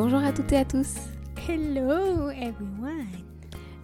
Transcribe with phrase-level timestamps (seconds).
[0.00, 0.94] Bonjour à toutes et à tous.
[1.48, 3.08] Hello everyone.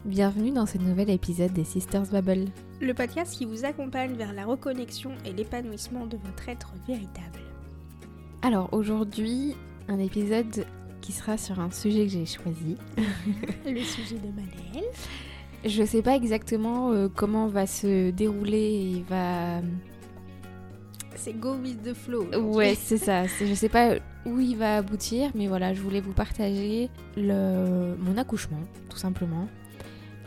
[0.05, 2.45] Bienvenue dans ce nouvel épisode des Sisters Bubble.
[2.81, 7.41] Le podcast qui vous accompagne vers la reconnexion et l'épanouissement de votre être véritable.
[8.43, 9.57] Alors aujourd'hui,
[9.89, 10.65] un épisode
[11.01, 12.77] qui sera sur un sujet que j'ai choisi.
[13.67, 14.89] Le sujet de Manel.
[15.65, 19.63] Je sais pas exactement euh, comment va se dérouler et va.
[21.17, 22.25] C'est go with the flow.
[22.37, 23.25] Ouais, c'est ça.
[23.27, 23.97] Je sais pas
[24.27, 27.95] où il va aboutir, mais voilà, je voulais vous partager le...
[27.99, 29.49] mon accouchement, tout simplement,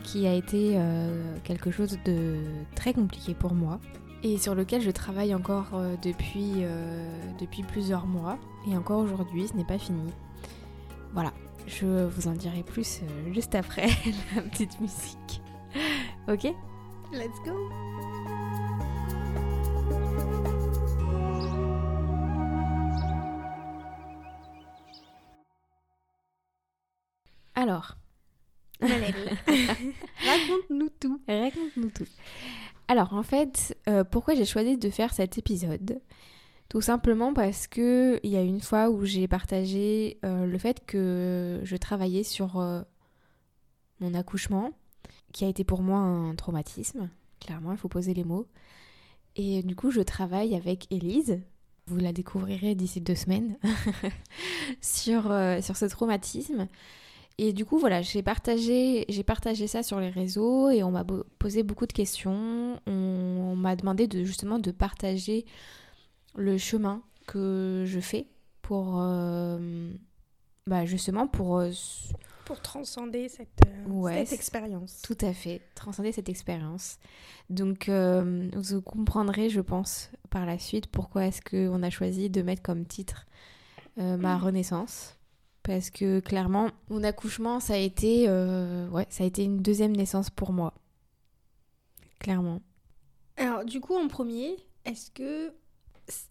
[0.02, 2.36] qui a été euh, quelque chose de
[2.74, 3.80] très compliqué pour moi
[4.22, 7.06] et sur lequel je travaille encore euh, depuis, euh,
[7.38, 8.38] depuis plusieurs mois.
[8.70, 10.12] Et encore aujourd'hui, ce n'est pas fini.
[11.12, 11.32] Voilà,
[11.66, 13.00] je vous en dirai plus
[13.32, 13.88] juste après
[14.36, 15.42] la petite musique.
[16.28, 16.44] Ok?
[17.12, 17.52] Let's go.
[27.58, 27.96] Alors.
[28.80, 31.20] Raconte-nous tout.
[31.26, 32.06] Raconte-nous tout.
[32.86, 36.00] Alors en fait, euh, pourquoi j'ai choisi de faire cet épisode?
[36.68, 40.86] Tout simplement parce que il y a une fois où j'ai partagé euh, le fait
[40.86, 42.82] que je travaillais sur euh,
[43.98, 44.70] mon accouchement,
[45.32, 47.10] qui a été pour moi un traumatisme.
[47.40, 48.46] Clairement, il faut poser les mots.
[49.34, 51.40] Et du coup, je travaille avec Élise.
[51.88, 53.56] Vous la découvrirez d'ici deux semaines
[54.80, 56.68] sur, euh, sur ce traumatisme.
[57.40, 61.04] Et du coup, voilà, j'ai partagé, j'ai partagé ça sur les réseaux et on m'a
[61.38, 62.80] posé beaucoup de questions.
[62.86, 65.46] On, on m'a demandé de justement de partager
[66.34, 68.26] le chemin que je fais
[68.62, 69.92] pour, euh,
[70.66, 71.70] bah justement pour euh,
[72.44, 75.02] Pour transcender cette, euh, Ouais, cette c'est- expérience.
[75.02, 76.98] tout à fait transcender cette expérience.
[77.50, 82.62] Donc, vous comprendrez, je pense, par la suite pourquoi est-ce qu'on a choisi de mettre
[82.62, 83.26] comme titre
[83.96, 85.14] ma renaissance.
[85.68, 89.94] Parce que clairement, mon accouchement, ça a été, euh, ouais, ça a été une deuxième
[89.94, 90.72] naissance pour moi.
[92.18, 92.62] Clairement.
[93.36, 94.56] Alors, du coup, en premier,
[94.86, 95.52] est-ce que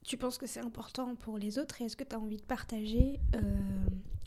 [0.04, 2.42] tu penses que c'est important pour les autres et est-ce que tu as envie de
[2.42, 3.40] partager, euh,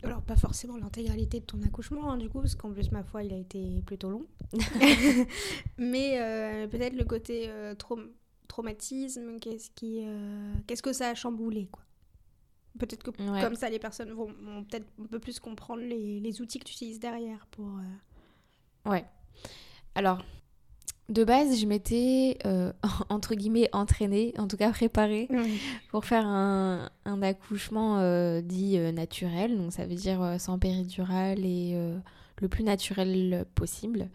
[0.01, 3.25] alors pas forcément l'intégralité de ton accouchement, hein, du coup, parce qu'en plus, ma foi,
[3.25, 4.25] il a été plutôt long,
[5.77, 8.11] mais euh, peut-être le côté euh, traum-
[8.47, 10.05] traumatisme, qu'est-ce qui,
[10.67, 11.83] qu'est-ce que ça a chamboulé, quoi?
[12.79, 13.41] Peut-être que Ouais.
[13.41, 16.63] comme ça, les personnes vont, vont peut-être un peu plus comprendre les, les outils que
[16.65, 17.67] tu utilises derrière pour...
[17.67, 19.05] euh, Ouais.
[19.95, 20.23] Alors,
[21.09, 22.71] de base, je m'étais, euh,
[23.09, 25.27] entre guillemets, entraînée, en tout cas préparée,
[25.89, 29.57] pour faire un, un accouchement euh, dit naturel.
[29.57, 31.75] Donc, ça veut dire sans péridurale et
[32.41, 34.09] le plus naturel possible.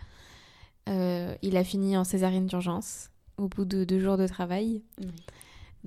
[0.88, 4.82] Il a fini en césarienne d'urgence au bout de deux jours de travail.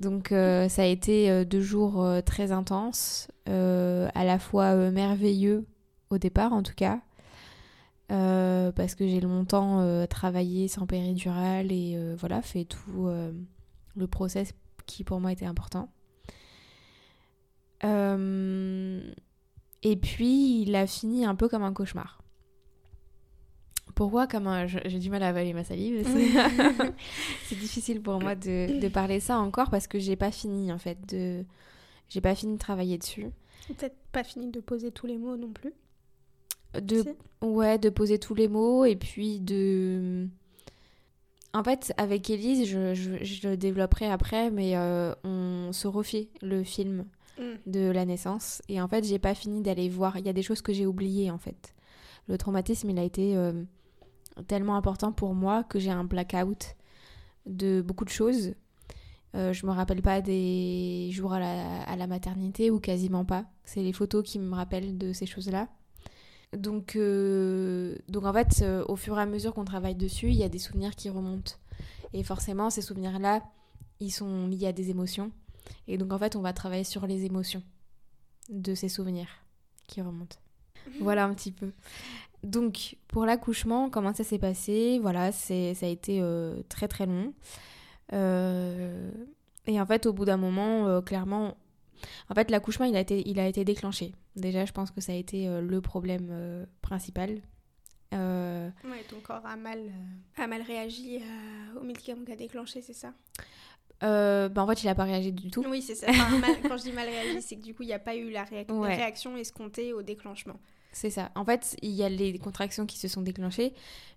[0.00, 5.66] Donc, euh, ça a été euh, deux jours euh, très intenses, à la fois merveilleux
[6.10, 7.00] au départ, en tout cas.
[8.08, 14.52] Parce que j'ai longtemps travaillé sans péridurale et voilà, fait tout le process
[14.86, 15.88] qui pour moi était important.
[17.82, 17.88] Et
[19.96, 22.19] puis il a fini un peu comme un cauchemar.
[24.00, 24.66] Pourquoi comme un...
[24.66, 26.06] je- J'ai du mal à avaler ma salive.
[27.44, 30.78] C'est difficile pour moi de, de parler ça encore parce que j'ai pas fini en
[30.78, 31.44] fait de...
[32.08, 33.26] J'ai pas fini de travailler dessus.
[33.68, 35.74] Peut-être pas fini de poser tous les mots non plus.
[36.80, 37.04] De,
[37.42, 40.26] ouais, de poser tous les mots et puis de...
[41.52, 46.28] En fait, avec Elise, je, je, je le développerai après, mais euh, on se refait
[46.40, 47.04] le film
[47.38, 47.70] Mm.
[47.70, 48.60] de la naissance.
[48.68, 50.16] Et en fait, j'ai pas fini d'aller voir.
[50.18, 51.74] Il y a des choses que j'ai oubliées, en fait.
[52.28, 53.52] Le traumatisme, il a été euh,
[54.46, 56.76] tellement important pour moi que j'ai un blackout
[57.46, 58.54] de beaucoup de choses.
[59.36, 63.44] Euh, je me rappelle pas des jours à la, à la maternité ou quasiment pas.
[63.64, 65.68] C'est les photos qui me rappellent de ces choses-là.
[66.56, 70.34] Donc, euh, donc en fait, euh, au fur et à mesure qu'on travaille dessus, il
[70.36, 71.52] y a des souvenirs qui remontent.
[72.12, 73.42] Et forcément, ces souvenirs-là,
[74.00, 75.30] ils sont liés à des émotions.
[75.86, 77.62] Et donc en fait, on va travailler sur les émotions
[78.48, 79.28] de ces souvenirs
[79.86, 80.38] qui remontent.
[81.00, 81.72] Voilà un petit peu.
[82.42, 84.98] Donc pour l'accouchement, comment ça s'est passé?
[85.02, 87.34] Voilà, c'est ça a été euh, très très long.
[88.12, 89.10] Euh,
[89.66, 91.56] et en fait, au bout d'un moment, euh, clairement,
[92.28, 94.12] en fait, l'accouchement, il a été, il a été déclenché.
[94.36, 97.40] Déjà, je pense que ça a été le problème principal.
[98.12, 99.78] Ouais, ton corps a mal,
[100.36, 101.20] a mal réagi
[101.78, 103.12] au médicament qui a déclenché, c'est ça?
[104.02, 105.62] Euh, bah, en fait, il a pas réagi du tout.
[105.68, 106.06] Oui, c'est ça.
[106.08, 108.16] Enfin, mal- quand je dis mal réagi, c'est que du coup, il n'y a pas
[108.16, 108.96] eu la, Ouais.
[108.96, 110.58] réaction escomptée au déclenchement.
[110.92, 111.30] C'est ça.
[111.34, 113.72] En fait, il y a les contractions qui se sont déclenchées,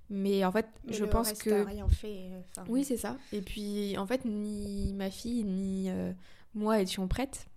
[0.09, 2.31] mais en fait, Mais je pense reste que a rien fait.
[2.51, 3.17] enfin, Oui, c'est ça.
[3.31, 6.11] Et puis, en fait, ni ma fille, ni euh,
[6.53, 7.47] moi étions prêtes.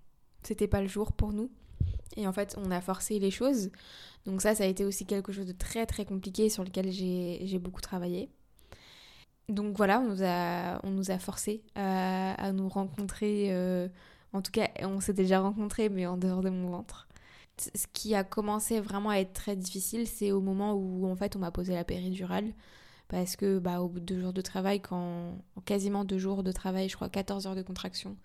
[0.43, 1.51] C'était pas le jour pour nous.
[2.17, 3.71] Et en fait, on a forcé les choses.
[4.27, 7.59] Donc ça, ça a été aussi quelque chose de très très compliqué sur lequel j'ai
[7.59, 8.29] beaucoup travaillé.
[9.49, 13.49] Donc voilà, on nous a, on nous a forcé à, à nous rencontrer.
[13.51, 13.89] Euh,
[14.33, 17.07] en tout cas, on s'était déjà rencontrés, mais en dehors de mon ventre.
[17.59, 21.37] Ce qui a commencé vraiment à être très difficile, c'est au moment où en fait
[21.37, 22.53] on m'a posé la péridurale.
[23.09, 26.51] Parce que bah, au bout de deux jours de travail, quand quasiment deux jours de
[26.53, 28.17] travail, je crois 14 heures de contraction,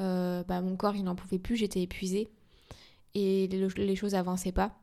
[0.00, 2.28] euh, bah, mon corps il n'en pouvait plus, j'étais épuisée
[3.14, 4.78] et les, choses avançaient pas.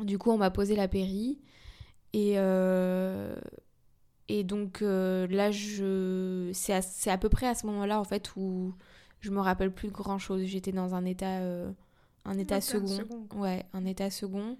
[0.00, 1.38] Du coup, on m'a posé la péri
[2.12, 3.36] et, euh,
[4.28, 6.50] et donc euh, là, je...
[6.52, 8.74] c'est à, à, peu près à ce moment-là en fait où
[9.20, 10.42] je me rappelle plus grand chose.
[10.44, 11.40] J'étais dans un état,
[12.24, 13.26] un état second.
[13.34, 14.58] Ouais, un état second.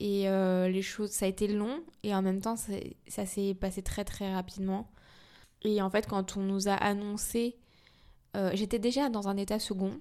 [0.00, 4.04] Et les choses, ça a été long et en même temps, ça s'est passé très
[4.04, 4.90] très rapidement.
[5.62, 7.56] Et en fait, quand on nous a annoncé
[8.36, 9.98] euh, j'étais déjà dans un état second.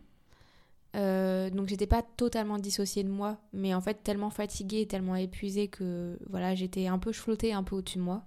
[0.96, 5.68] Euh, donc j'étais pas totalement dissociée de moi, mais en fait tellement fatiguée, tellement épuisée
[5.68, 8.24] que voilà, j'étais un peu flottée un peu au-dessus de moi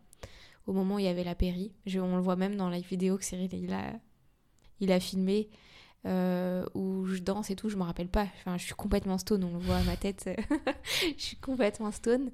[0.66, 1.72] au moment où il y avait la péri.
[1.96, 3.94] on le voit même dans la vidéo que Cyril il a,
[4.78, 5.48] il a filmé
[6.06, 8.26] euh, où je danse et tout, je me rappelle pas.
[8.38, 10.28] Enfin, je suis complètement stone, on le voit à ma tête.
[11.16, 12.30] je suis complètement stone.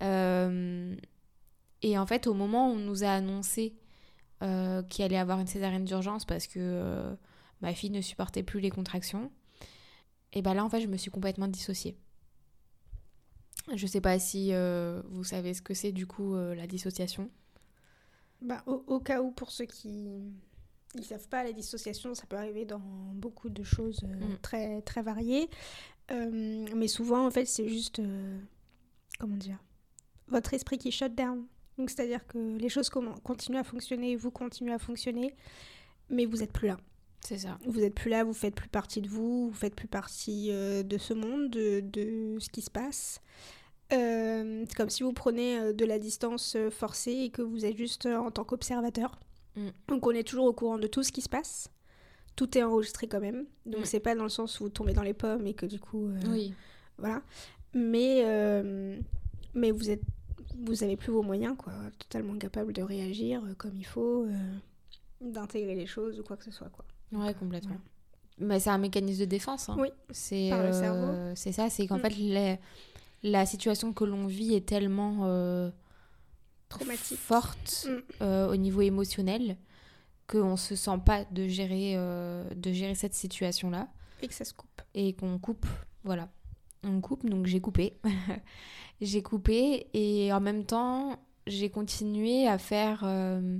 [0.00, 3.74] et en fait, au moment où on nous a annoncé
[4.44, 7.14] euh, qui allait avoir une césarienne d'urgence parce que euh,
[7.62, 9.30] ma fille ne supportait plus les contractions.
[10.34, 11.96] Et ben là, en fait, je me suis complètement dissociée.
[13.74, 17.30] Je sais pas si euh, vous savez ce que c'est du coup la dissociation.
[18.42, 20.20] Bah, au, cas où, pour ceux qui
[20.98, 22.80] ne savent pas, la dissociation, ça peut arriver dans
[23.14, 24.38] beaucoup de choses mm.
[24.42, 25.48] très, très variées.
[26.10, 28.00] mais souvent, en fait, c'est juste.
[29.18, 29.58] comment dire
[30.28, 31.46] Votre esprit qui shut down.
[31.78, 35.34] Donc c'est-à-dire que les choses continuent à fonctionner, vous continuez à fonctionner,
[36.08, 36.78] mais vous n'êtes plus là.
[37.24, 37.58] C'est ça.
[37.64, 40.82] Vous n'êtes plus là, vous faites plus partie de vous, vous faites plus partie euh,
[40.82, 43.20] de ce monde, de, ce qui se passe.
[43.92, 47.76] Euh, c'est comme si vous prenez euh, de la distance forcée et que vous êtes
[47.76, 49.18] juste en tant qu'observateur.
[49.56, 49.68] Mm.
[49.88, 51.70] Donc on est toujours au courant de tout ce qui se passe.
[52.36, 53.46] Tout est enregistré quand même.
[53.66, 53.86] Donc mm.
[53.86, 56.10] c'est pas dans le sens où vous tombez dans les pommes et que du coup...
[56.28, 56.52] oui.
[56.96, 57.22] Voilà.
[57.74, 58.22] Mais,
[59.52, 60.02] mais vous êtes
[60.62, 64.54] vous avez plus vos moyens, quoi, totalement capable de réagir euh, comme il faut, euh,
[65.20, 66.84] d'intégrer les choses ou quoi que ce soit, quoi.
[67.12, 67.76] Ouais, complètement.
[68.38, 69.68] Mais c'est un mécanisme de défense.
[69.68, 69.76] Hein.
[69.78, 69.88] Oui.
[70.10, 71.06] C'est par le cerveau.
[71.06, 72.10] Euh, c'est ça, c'est qu'en mm.
[72.10, 72.60] fait
[73.22, 75.70] la situation que l'on vit est tellement
[76.78, 77.86] traumatique, forte
[78.20, 78.24] mm.
[78.24, 79.56] au niveau émotionnel
[80.26, 83.88] qu'on se sent pas de gérer de gérer cette situation là.
[84.22, 84.80] Et que ça se coupe.
[84.94, 85.66] Et qu'on coupe,
[86.02, 86.28] voilà.
[86.82, 87.98] On coupe, donc j'ai coupé.
[89.00, 93.58] j'ai coupé et en même temps, j'ai continué à faire euh,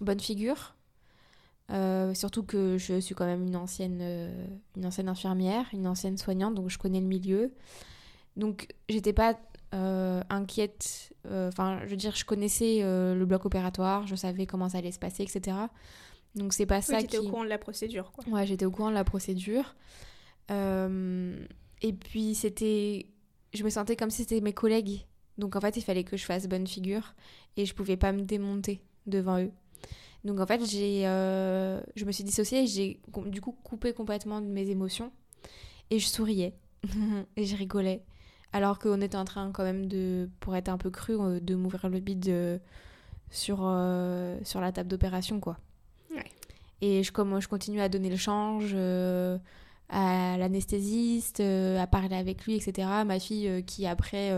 [0.00, 0.74] bonne figure.
[1.72, 4.46] Euh, surtout que je suis quand même une ancienne, euh,
[4.76, 7.52] une ancienne infirmière, une ancienne soignante, donc je connais le milieu.
[8.36, 9.36] Donc j'étais pas
[10.30, 11.12] inquiète.
[11.28, 14.98] Enfin, je veux dire, je connaissais le bloc opératoire, je savais comment ça allait se
[14.98, 15.56] passer, etc.
[16.34, 17.02] Donc c'est pas ça qui.
[17.02, 18.24] J'étais au courant de la procédure, quoi.
[18.28, 19.74] Ouais, j'étais au courant de la procédure.
[20.50, 23.06] et puis c'était
[23.56, 25.06] je me sentais comme si c'était mes collègues.
[25.38, 27.14] Donc en fait, il fallait que je fasse bonne figure
[27.56, 29.50] et je pouvais pas me démonter devant eux.
[30.24, 34.40] Donc en fait, j'ai, euh, je me suis dissociée et j'ai du coup coupé complètement
[34.40, 35.12] de mes émotions
[35.90, 36.54] et je souriais
[37.36, 38.02] et je rigolais.
[38.56, 41.54] Alors qu'on était en train quand même de, pour être un peu cru, euh, de
[41.54, 42.58] m'ouvrir le bide euh,
[43.30, 43.58] sur,
[44.44, 45.58] sur la table d'opération quoi.
[46.82, 48.76] Et je, comme, je continue à donner le change,
[49.88, 52.88] à l'anesthésiste, euh, à parler avec lui, etc.
[53.06, 54.32] Ma fille euh, qui, après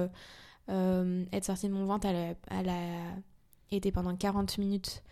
[0.69, 3.17] euh, être sortie de mon ventre, elle, a
[3.71, 5.03] été pendant 40 minutes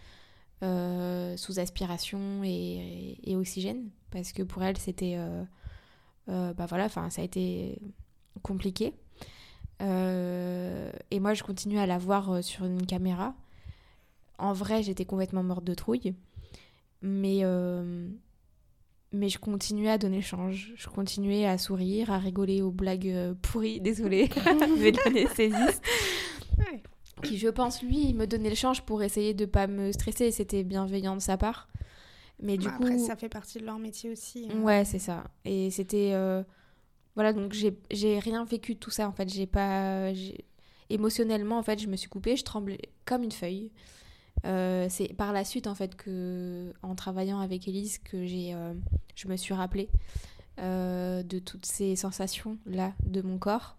[0.63, 5.19] sous aspiration et, oxygène, parce que pour elle, c'était...
[6.27, 7.79] bah voilà, enfin, ça a été
[8.43, 8.95] compliqué.
[9.81, 13.35] et moi, je continue à la voir sur une caméra.
[14.39, 16.15] En vrai, j'étais complètement morte de trouille.
[17.03, 17.45] Mais
[19.17, 20.73] mais je continuais à donner change.
[20.77, 24.29] Je continuais à sourire, à rigoler aux blagues euh, pourries, désolée,
[25.05, 25.83] l'anesthésiste.
[27.23, 30.31] Qui, je pense, lui, il me donnait le change pour essayer de pas me stresser.
[30.31, 31.67] C'était bienveillant de sa part.
[32.43, 32.85] Mais du bah, coup.
[32.85, 34.49] Après, ça fait partie de leur métier aussi.
[34.53, 34.61] Hein.
[34.61, 35.25] Ouais, c'est ça.
[35.47, 36.11] Et c'était.
[36.13, 36.43] Euh,
[37.17, 39.09] voilà, donc j'ai rien vécu de tout ça.
[39.09, 40.13] En fait, j'ai pas.
[40.89, 43.73] Émotionnellement, en fait, je me suis coupée, je tremblais comme une feuille.
[44.45, 48.75] Euh, c'est par la suite en fait que en travaillant avec Elise que j'ai euh,
[49.15, 49.89] je me suis rappelée
[50.61, 53.77] euh, de toutes ces sensations là de mon corps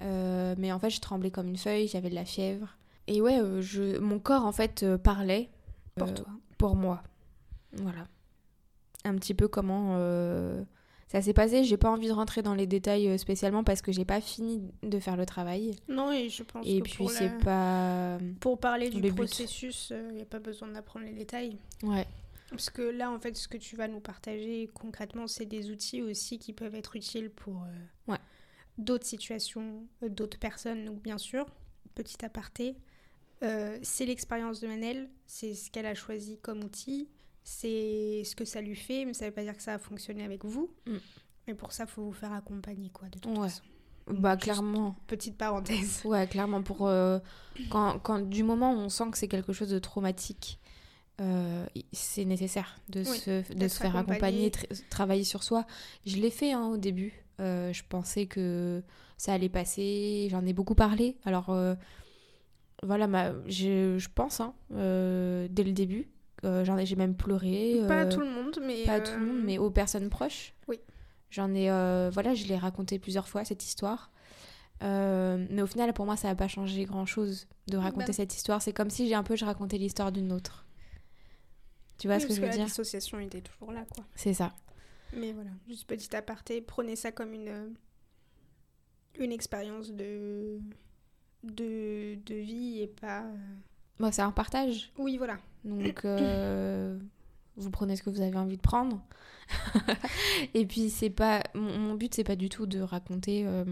[0.00, 2.76] mais en fait je tremblais comme une feuille j'avais de la fièvre
[3.08, 5.50] et ouais je mon corps en fait parlait
[5.96, 6.26] pour toi
[6.56, 7.02] pour moi
[7.74, 8.06] voilà
[9.04, 9.98] un petit peu comment
[11.08, 11.64] ça s'est passé.
[11.64, 14.70] J'ai pas envie de rentrer dans les détails euh, spécialement parce que j'ai pas fini
[14.82, 15.74] de faire le travail.
[15.88, 18.18] Non, et je pense Et que puis pour, c'est la- pas.
[18.40, 19.16] pour parler du le but.
[19.16, 21.58] processus, il n'y a pas besoin d'apprendre les détails.
[21.82, 22.06] Ouais.
[22.50, 26.00] Parce que là, en fait, ce que tu vas nous partager concrètement, c'est des outils
[26.02, 28.18] aussi qui peuvent être utiles pour euh, Ouais.
[28.78, 30.84] d'autres situations, euh, d'autres personnes.
[30.86, 31.44] Donc, bien sûr,
[31.94, 32.76] petit aparté,
[33.42, 37.08] euh, c'est l'expérience de Manel, c'est ce qu'elle a choisi comme outil,
[37.50, 39.78] c'est ce que ça lui fait, mais ça ne veut pas dire que ça a
[39.78, 40.70] fonctionné avec vous.
[40.86, 40.96] Mm.
[41.46, 43.48] Mais pour ça, il faut vous faire accompagner, quoi, de toute Ouais.
[43.48, 43.62] façon.
[44.06, 44.96] Bah, Juste- clairement.
[45.06, 46.02] Petite parenthèse.
[46.04, 46.62] Ouais, clairement.
[46.62, 47.18] Pour, euh,
[47.70, 50.58] quand, quand, du moment où on sent que c'est quelque chose de traumatique,
[51.22, 55.66] euh, c'est nécessaire de, Oui, se, de se faire accompagner, tra- travailler sur soi.
[56.04, 57.24] Je l'ai fait hein, au début.
[57.40, 58.82] Euh, je pensais que
[59.16, 60.28] ça allait passer.
[60.30, 61.16] J'en ai beaucoup parlé.
[61.24, 61.50] Alors,
[62.82, 66.08] voilà, ma, je, je pense, hein, dès le début,
[66.44, 67.80] euh, j'en ai, j'ai même pleuré.
[67.86, 68.84] Pas à euh, tout le monde, mais.
[68.84, 70.54] pas à tout le monde, euh, mais aux personnes proches.
[70.68, 70.78] Oui.
[71.30, 74.10] J'en ai, euh, voilà, je l'ai raconté plusieurs fois cette histoire.
[74.80, 78.12] Mais au final, pour moi, ça n'a pas changé grand-chose de raconter Bah.
[78.12, 78.62] cette histoire.
[78.62, 80.64] C'est comme si j'ai un peu je racontais l'histoire d'une autre.
[81.98, 82.64] Tu vois oui, ce que je veux la dire?
[82.66, 84.04] dissociation était toujours là, quoi.
[84.14, 84.54] C'est ça.
[85.16, 87.74] Mais voilà, juste petit aparté, prenez ça comme une,
[89.18, 90.60] une expérience de,
[91.42, 93.24] de, de vie et pas...
[94.00, 94.92] Bon, c'est un partage.
[94.98, 95.38] Oui, voilà.
[95.64, 96.98] Donc, euh,
[97.56, 99.02] vous prenez ce que vous avez envie de prendre.
[100.54, 101.42] Et puis, c'est pas.
[101.54, 103.44] Mon, mon but, c'est pas du tout de raconter.
[103.46, 103.64] euh,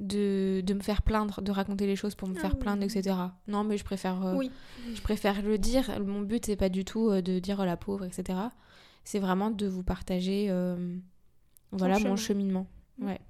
[0.00, 2.58] de, de me faire plaindre, de raconter les choses pour me Ah faire oui.
[2.60, 3.16] plaindre, etc.
[3.48, 4.24] Non, mais je préfère.
[4.24, 4.50] euh, Oui.
[4.94, 6.00] Je préfère le dire.
[6.00, 8.38] Mon but, c'est pas du tout de dire oh, la pauvre, etc.
[9.04, 10.46] C'est vraiment de vous partager
[11.72, 12.10] voilà chemin.
[12.10, 12.66] mon cheminement.
[13.00, 13.20] Ouais.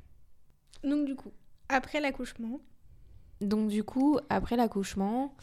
[0.85, 1.31] Donc du coup,
[1.69, 2.61] après l'accouchement,
[3.41, 5.35] Donc du coup, après l'accouchement,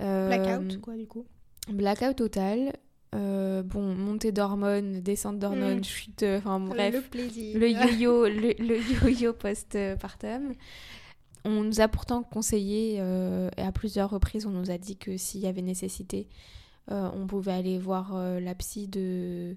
[0.00, 1.24] euh, blackout, quoi, du coup.
[1.68, 2.72] blackout total.
[3.14, 5.84] euh, bon, montée d'hormones, descente d'hormones, Mm.
[5.84, 7.56] chute, euh, enfin bref, Le plaisir.
[7.58, 10.52] le yo-yo, le, le yo-yo post-partum.
[11.44, 15.16] On nous a pourtant conseillé, euh, et à plusieurs reprises, on nous a dit que
[15.16, 16.26] s'il y avait nécessité,
[16.88, 19.56] on pouvait aller voir la psy de,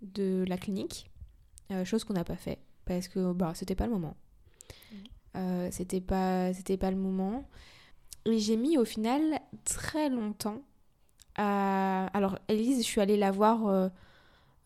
[0.00, 1.10] de la clinique,
[1.84, 4.16] chose qu'on n'a pas fait parce que bah, c'était pas le moment.
[5.38, 7.48] Euh, c'était pas, c'était pas le moment.
[8.26, 10.62] Et j'ai mis au final très longtemps
[11.36, 12.06] à.
[12.08, 13.88] Alors, Elise, je suis allée la voir euh,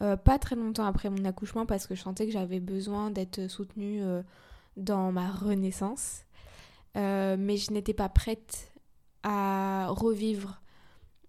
[0.02, 3.46] euh, pas très longtemps après mon accouchement parce que je sentais que j'avais besoin d'être
[3.48, 4.22] soutenue euh,
[4.76, 6.24] dans ma renaissance.
[6.94, 8.72] Mais je n'étais pas prête
[9.22, 10.60] à revivre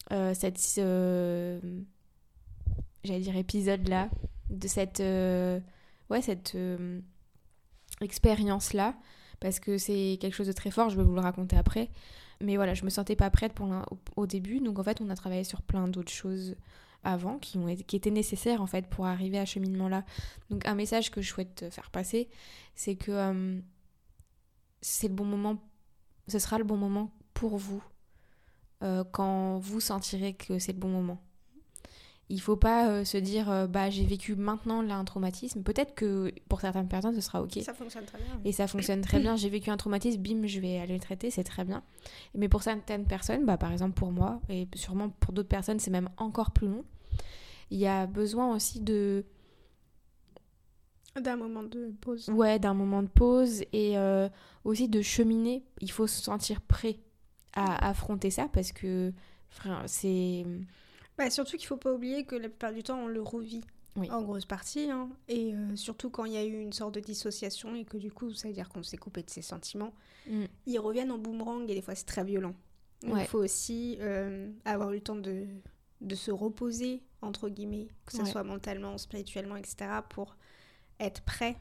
[0.10, 0.60] cette.
[3.04, 4.10] J'allais dire épisode-là,
[4.50, 5.00] de cette.
[6.10, 7.00] ouais, cette euh,
[8.02, 8.96] expérience-là.
[9.44, 11.90] Parce que c'est quelque chose de très fort, je vais vous le raconter après.
[12.40, 13.70] Mais voilà, je me sentais pas prête pour
[14.16, 14.62] au, début.
[14.62, 16.56] Donc en fait, on a travaillé sur plein d'autres choses
[17.04, 17.60] avant qui,
[17.92, 20.06] étaient nécessaires en fait pour arriver à ce cheminement-là.
[20.50, 22.30] Donc un message que je souhaite faire passer,
[22.74, 23.60] c'est que euh,
[24.80, 25.58] c'est le bon moment,
[26.30, 27.84] ce sera le bon moment pour vous
[28.82, 31.22] euh, quand vous sentirez que c'est le bon moment.
[32.34, 35.62] Il faut pas euh, se dire euh, bah j'ai vécu maintenant là un traumatisme.
[35.62, 37.60] Peut-être que pour certaines personnes ce sera ok.
[37.62, 38.42] Ça fonctionne très bien.
[38.44, 39.36] Et ça fonctionne très bien.
[39.36, 41.84] J'ai vécu un traumatisme, bim, je vais aller le traiter, c'est très bien.
[42.34, 45.92] Mais pour certaines personnes, bah, par exemple pour moi, et sûrement pour d'autres personnes, c'est
[45.92, 46.84] même encore plus long.
[47.70, 49.26] Il y a besoin aussi de,
[51.16, 52.30] D'un moment de pause.
[52.30, 54.28] ouais, d'un moment de pause et euh,
[54.64, 55.64] aussi de cheminer.
[55.82, 56.98] Il faut se sentir prêt
[57.54, 59.14] à affronter ça parce que
[59.86, 60.48] c'est.
[61.18, 63.62] Bah, surtout qu'il faut pas oublier que la plupart du temps, on le revit.
[63.96, 64.10] Oui.
[64.10, 64.90] En grosse partie.
[64.90, 65.08] hein.
[65.28, 68.12] Et euh, surtout quand il y a eu une sorte de dissociation et que du
[68.12, 69.94] coup, ça veut dire qu'on s'est coupé de ses sentiments.
[70.28, 70.46] Mm.
[70.66, 72.56] Ils reviennent en boomerang et des fois, c'est très violent.
[73.04, 73.22] Donc, Ouais.
[73.22, 75.46] il faut aussi euh, avoir eu le temps de,
[76.02, 78.26] de se reposer, entre guillemets, que ce Ouais.
[78.26, 79.76] soit mentalement, spirituellement, etc.,
[80.10, 80.36] pour
[81.00, 81.56] être prêt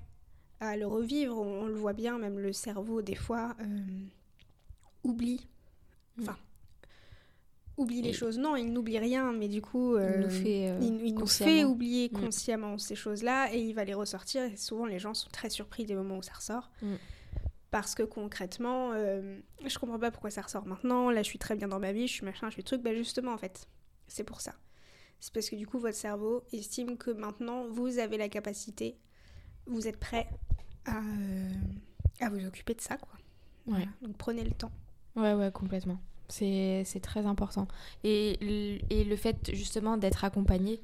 [0.60, 1.36] à le revivre.
[1.38, 3.64] On, on le voit bien, même le cerveau, des fois, euh,
[5.04, 5.46] oublie.
[6.16, 6.24] Mm.
[7.78, 8.38] Oublie les choses.
[8.38, 11.26] Non, il n'oublie rien, mais du coup, Il euh, nous fait, euh, il, il nous
[11.26, 12.20] fait oublier Mm.
[12.20, 14.42] consciemment ces choses-là et il va les ressortir.
[14.42, 16.70] Et souvent, les gens sont très surpris des moments où ça ressort.
[16.82, 16.94] Mm.
[17.70, 21.10] Parce que concrètement, euh, je comprends pas pourquoi ça ressort maintenant.
[21.10, 22.82] Là, je suis très bien dans ma vie, je suis machin, je suis truc.
[22.82, 23.66] Bah, justement, en fait,
[24.06, 24.52] c'est pour ça.
[25.20, 28.98] C'est parce que du coup, votre cerveau estime que maintenant, vous avez la capacité,
[29.66, 30.28] vous êtes prêt
[30.84, 31.50] à, euh,
[32.20, 33.14] à vous occuper de ça, quoi.
[33.66, 33.72] Ouais.
[33.78, 33.86] Voilà.
[34.02, 34.72] Donc, prenez le temps.
[35.16, 35.98] Ouais, ouais, complètement.
[36.32, 37.68] C'est très important.
[38.04, 38.38] Et,
[38.90, 40.80] et le fait justement d'être accompagné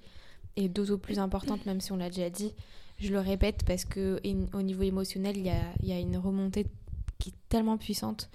[0.57, 2.53] est d'autant plus importante, même si on l'a déjà dit.
[2.99, 6.17] Je le répète parce que in- au niveau émotionnel, il y a, y a une
[6.17, 6.67] remontée
[7.19, 8.29] qui est tellement puissante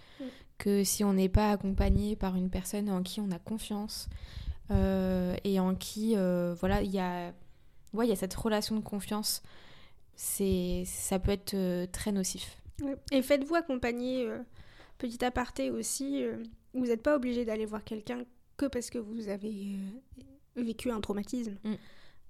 [0.57, 4.07] que si on n'est pas accompagné par une personne en qui on a confiance
[4.71, 7.33] euh, et en qui, euh, voilà, il y a
[7.93, 9.43] ouais, y a cette relation de confiance.
[10.15, 12.57] C'est, ça peut être euh, très nocif.
[13.11, 14.27] Et faites-vous accompagner,
[14.97, 16.23] petit aparté aussi,
[16.73, 18.25] vous n'êtes pas obligé d'aller voir quelqu'un
[18.57, 19.75] que parce que vous avez
[20.57, 21.57] euh, vécu un traumatisme.
[21.63, 21.73] Mm.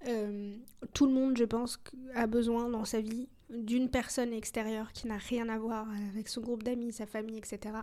[0.08, 0.56] Euh,
[0.94, 1.82] tout le monde, je pense,
[2.16, 6.42] a besoin dans sa vie d'une personne extérieure qui n'a rien à voir avec son
[6.42, 7.76] groupe d'amis, sa famille, etc.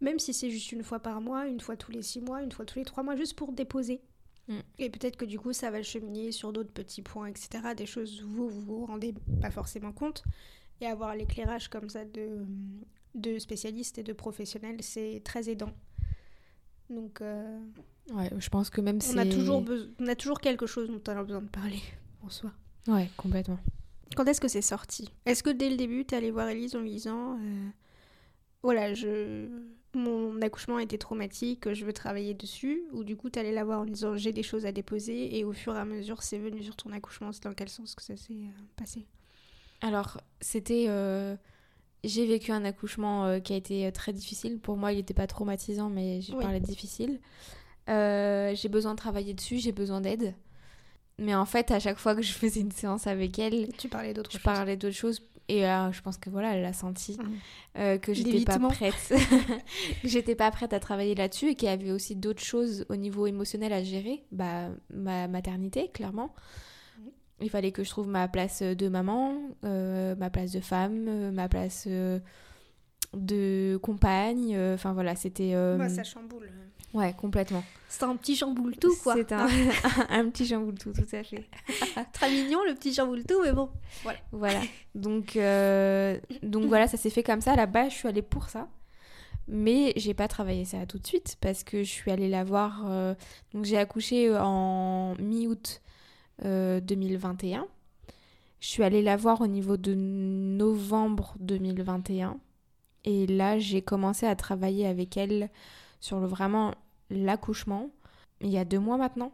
[0.00, 2.52] Même si c'est juste une fois par mois, une fois tous les six mois, une
[2.52, 4.00] fois tous les trois mois, juste pour déposer.
[4.48, 4.58] Mm.
[4.78, 7.74] Et peut-être que du coup, ça va cheminer sur d'autres petits points, etc.
[7.76, 10.24] Des choses où vous vous vous rendez pas forcément compte.
[10.80, 12.44] Et avoir l'éclairage comme ça de,
[13.14, 15.72] de spécialistes et de professionnels, c'est très aidant.
[16.90, 17.60] Donc, euh,
[18.12, 19.64] Ouais, je pense que même on, a toujours
[20.00, 21.80] on a toujours quelque chose dont on a besoin de parler
[22.22, 22.52] en soi.
[22.88, 23.58] Ouais, complètement.
[24.16, 25.08] Quand est-ce que c'est sorti?
[25.24, 27.68] Est-ce que dès le début, t'es allé voir Elise en lui disant euh,
[28.62, 29.48] Voilà, je...
[29.94, 32.82] mon accouchement a été traumatique, je veux travailler dessus?
[32.92, 35.44] Ou du coup, allé la voir en lui disant J'ai des choses à déposer et
[35.44, 38.02] au fur et à mesure, c'est venu sur ton accouchement C'est dans quel sens que
[38.02, 39.06] ça s'est euh, passé?
[39.80, 40.86] Alors, c'était.
[40.88, 41.36] euh,
[42.04, 44.58] J'ai vécu un accouchement euh, qui a été euh, très difficile.
[44.58, 46.42] Pour moi, il n'était pas traumatisant, mais j'ai Oui.
[46.42, 47.20] parlé de difficile.
[47.88, 50.34] Euh, j'ai besoin de travailler dessus, j'ai besoin d'aide.
[51.18, 54.14] Mais en fait, à chaque fois que je faisais une séance avec elle, Tu parlais
[54.14, 55.22] d'autre je parlais d'autres choses.
[55.48, 57.18] Et euh, je pense que voilà, elle a senti
[57.76, 59.12] euh, que j'étais pas prête.
[60.04, 63.26] j'étais pas prête à travailler là-dessus et qu'il y avait aussi d'autres choses au niveau
[63.26, 64.22] émotionnel à gérer.
[64.30, 66.32] Bah, ma maternité, clairement.
[67.42, 69.34] Il fallait que je trouve ma place de maman,
[69.64, 72.18] euh, ma place de femme, euh, ma place euh,
[73.14, 74.54] de compagne.
[74.54, 75.52] euh, Enfin voilà, c'était.
[75.54, 76.50] euh, Bah, ça chamboule.
[76.94, 77.64] Ouais, complètement.
[77.88, 79.14] C'est un petit chamboule tout, quoi.
[79.14, 79.46] C'est un,
[80.10, 81.48] un petit chamboule tout, tout à fait.
[82.12, 83.70] Très mignon, le petit chamboule tout, mais bon.
[84.30, 84.60] Voilà.
[84.94, 87.56] Donc, euh, donc voilà, ça s'est fait comme ça.
[87.56, 88.68] Là-bas, je suis allée pour ça.
[89.48, 92.84] Mais j'ai pas travaillé ça tout de suite parce que je suis allée la voir.
[92.88, 93.14] euh,
[93.52, 95.88] donc j'ai accouché en mi-août euh,
[96.42, 97.66] 2021.
[98.60, 102.38] Je suis allée la voir au niveau de novembre 2021.
[103.04, 105.50] Et là, j'ai commencé à travailler avec elle
[106.00, 106.74] sur le, vraiment
[107.10, 107.90] l'accouchement.
[108.40, 109.32] Il y a deux mois maintenant,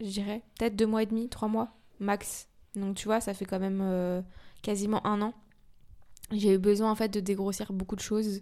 [0.00, 0.42] je dirais.
[0.58, 1.68] Peut-être deux mois et demi, trois mois,
[2.00, 2.48] max.
[2.74, 4.22] Donc tu vois, ça fait quand même euh,
[4.62, 5.34] quasiment un an.
[6.32, 8.40] J'ai eu besoin en fait de dégrossir beaucoup de choses.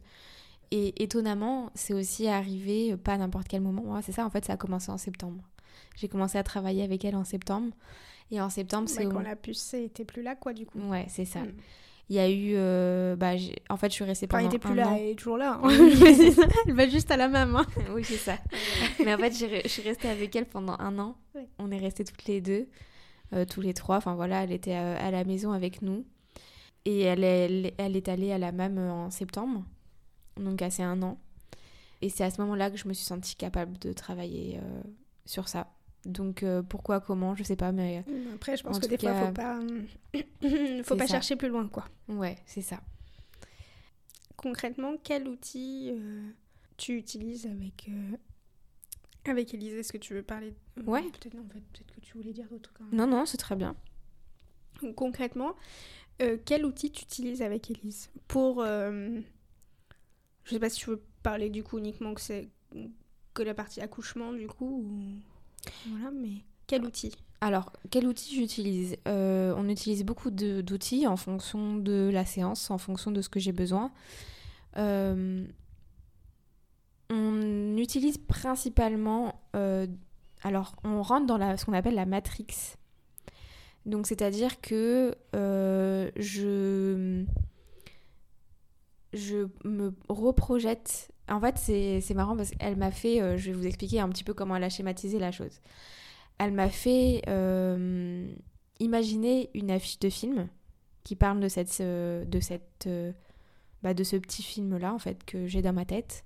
[0.70, 4.00] Et étonnamment, c'est aussi arrivé euh, pas n'importe quel moment.
[4.02, 5.42] C'est ça, en fait, ça a commencé en septembre.
[5.96, 7.72] J'ai commencé à travailler avec elle en septembre.
[8.30, 10.78] Et en septembre, c'est quand la puce était plus là, quoi, du coup.
[10.80, 11.40] Ouais, c'est ça.
[11.40, 11.52] Mm.
[12.08, 12.52] Il y a eu...
[12.56, 13.32] euh, bah,
[13.70, 14.96] en fait, je suis restée Enfin, elle pendant était plus là, an.
[14.98, 15.60] elle est toujours là.
[15.62, 15.68] hein.
[15.68, 16.14] Oui.
[16.16, 17.54] C'est ça, elle va juste à la même.
[17.56, 17.66] hein.
[17.94, 18.38] oui, c'est ça.
[19.04, 21.16] Mais en fait, je suis restée avec elle pendant un an.
[21.58, 22.68] On est restés toutes les deux,
[23.34, 23.96] euh, tous les trois.
[23.96, 26.04] Enfin voilà, elle était euh, à la maison avec nous.
[26.84, 29.62] Et elle est, elle, elle est allée à la MAM euh, en septembre,
[30.36, 31.18] donc assez un an.
[32.02, 34.82] Et c'est à ce moment-là que je me suis sentie capable de travailler euh,
[35.24, 35.72] sur ça.
[36.04, 38.04] Donc euh, pourquoi, comment, je sais pas, mais
[38.34, 39.60] Après, je pense En que des fois, faut pas,
[40.84, 41.14] faut pas ça.
[41.14, 41.84] chercher plus loin, quoi.
[42.08, 42.80] ouais, c'est ça.
[44.36, 46.28] Concrètement, quel outil euh,
[46.76, 48.16] tu utilises avec euh,
[49.30, 51.02] avec Elise Est-ce que tu veux parler euh, Ouais.
[51.02, 52.92] Peut-être non, en fait, peut-être que tu voulais dire d'autres trucs.
[52.92, 53.76] Non, non, c'est très bien.
[54.96, 55.54] Concrètement,
[56.20, 59.20] euh, quel outil tu utilises avec Elise pour euh,
[60.42, 62.48] Je sais pas si tu veux parler du coup uniquement que c'est
[63.34, 64.94] que la partie accouchement du coup ou
[65.88, 68.96] voilà, mais quel outil Alors, quel outil j'utilise?
[69.06, 73.38] Euh, On utilise beaucoup d'outils en fonction de la séance, en fonction de ce que
[73.38, 73.92] j'ai besoin.
[74.76, 75.46] Euh,
[77.10, 79.40] on utilise principalement...
[79.54, 79.86] euh,
[80.42, 82.46] alors, on rentre dans ce qu'on appelle la matrix.
[83.86, 85.14] Donc, c'est-à-dire que
[86.16, 87.24] je,
[89.12, 91.11] je me reprojette.
[91.28, 93.20] En fait, c'est marrant parce qu'elle m'a fait...
[93.20, 95.60] euh, je vais vous expliquer un petit peu comment elle a schématisé la chose.
[96.38, 98.32] Elle m'a fait euh,
[98.80, 100.48] imaginer une affiche de film
[101.04, 102.88] qui parle de cette euh, de cette
[103.82, 106.24] bah, de ce petit film là en fait que j'ai dans ma tête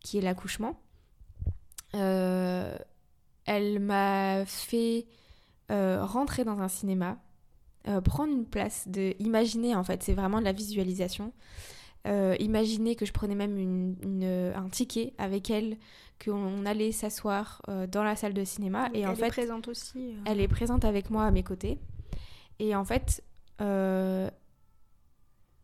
[0.00, 0.80] qui est l'accouchement.
[1.92, 5.06] Elle m'a fait
[5.68, 7.18] rentrer dans un cinéma
[8.04, 11.32] prendre une place de imaginer en fait c'est vraiment de la visualisation
[12.06, 15.78] Euh, imaginer que je prenais même une- une- un ticket avec elle
[16.22, 19.68] qu'on allait s'asseoir euh, dans la salle de cinéma et en elle fait est présente
[19.68, 20.10] aussi.
[20.12, 21.78] euh, elle est présente avec moi à mes côtés.
[22.58, 23.24] Et en fait,
[23.62, 24.28] euh,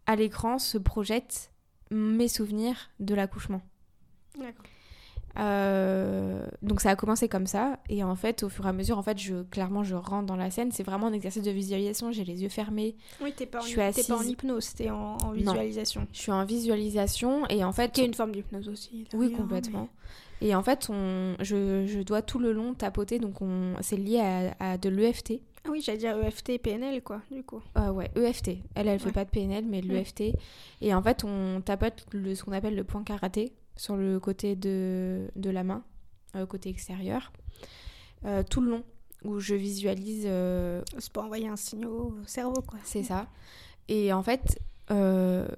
[0.07, 1.53] à l'écran se projettent
[1.91, 3.61] mes souvenirs de l'accouchement.
[4.39, 4.65] D'accord.
[5.39, 8.99] Euh, donc ça a commencé comme ça et en fait au fur et à mesure
[8.99, 12.11] en fait je clairement je rentre dans la scène c'est vraiment un exercice de visualisation
[12.11, 14.75] j'ai les yeux fermés Oui, t'es pas, en Je hy- suis t'es pas en hypnose,
[14.75, 16.07] t'es en, en visualisation.
[16.13, 19.07] je suis en visualisation et en fait Qui est une forme d'hypnose aussi.
[19.15, 19.89] Oui, complètement.
[20.43, 24.21] Et en fait, on, je, je dois tout le long tapoter, donc on, c'est lié
[24.21, 25.35] à, à de l'EFT.
[25.65, 27.61] Ah oui, j'allais dire EFT et PNL, quoi, du coup.
[27.77, 28.53] Euh, ouais, EFT.
[28.75, 29.13] Elle, elle fait Ouais.
[29.13, 30.23] pas de PNL, mais de l'EFT.
[30.81, 34.57] Et en fait, on tapote le, ce qu'on appelle le point karaté sur le côté
[34.57, 35.83] de, de la main,
[36.37, 37.33] euh, côté extérieur,
[38.25, 38.85] euh, tout le long,
[39.25, 42.79] où je visualise euh, C'est pour envoyer un signal au cerveau, quoi.
[42.85, 43.27] C'est ça.
[43.89, 45.49] Et en fait, euh,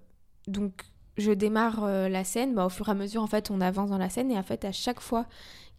[0.46, 0.84] donc
[1.18, 3.90] je démarre euh, la scène, bah, au fur et à mesure, en fait, on avance
[3.90, 5.26] dans la scène, et en fait, à chaque fois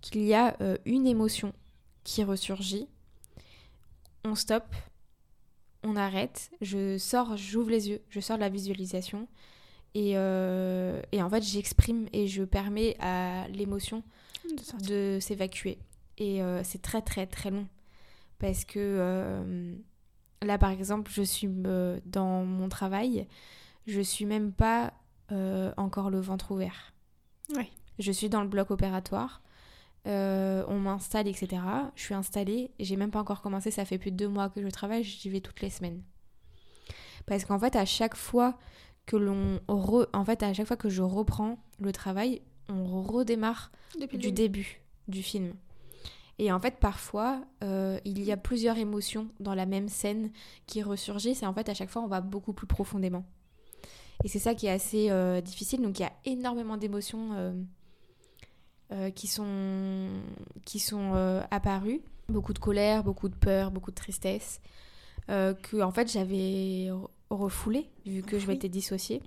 [0.02, 1.54] qu'il y a euh, une émotion
[2.04, 2.88] qui ressurgit,
[4.26, 4.76] on stoppe,
[5.84, 9.28] on arrête, je sors, j'ouvre les yeux, je sors de la visualisation,
[9.95, 14.03] et, euh, et en fait, j'exprime et je permets à l'émotion
[14.88, 15.77] De s'évacuer.
[16.17, 17.67] Et euh, c'est très très très long.
[18.39, 19.73] Parce que euh,
[20.41, 21.47] là, par exemple, je suis
[22.06, 23.27] dans mon travail,
[23.88, 24.93] je suis même pas
[25.77, 26.93] encore le ventre ouvert.
[27.99, 29.41] Je suis dans le bloc opératoire.
[30.08, 31.62] euh, on m'installe, etc.
[31.95, 32.71] Je suis installée.
[32.79, 33.71] J'ai même pas encore commencé.
[33.71, 35.03] Ça fait plus de deux mois que je travaille.
[35.03, 36.01] J'y vais toutes les semaines.
[37.25, 38.58] Parce qu'en fait, à chaque fois
[39.06, 43.72] que l'on re- en fait, à chaque fois que je reprends le travail, on redémarre
[44.00, 44.82] Depuis du début.
[45.08, 45.54] du film.
[46.39, 50.32] Et en fait, parfois, euh, il y a plusieurs émotions dans la même scène
[50.66, 53.24] qui ressurgissent et en fait, à chaque fois, on va beaucoup plus profondément.
[54.24, 55.82] Et c'est ça qui est assez euh, difficile.
[55.82, 57.34] Donc, il y a énormément d'émotions
[58.92, 60.08] euh, qui sont,
[60.66, 61.13] qui sont
[61.52, 62.02] apparues.
[62.30, 64.62] Beaucoup de colère, beaucoup de peur, beaucoup de tristesse.
[65.28, 66.89] que, en fait, j'avais
[67.36, 68.54] re- refoulé, vu que je Oui.
[68.54, 69.22] m'étais dissociée.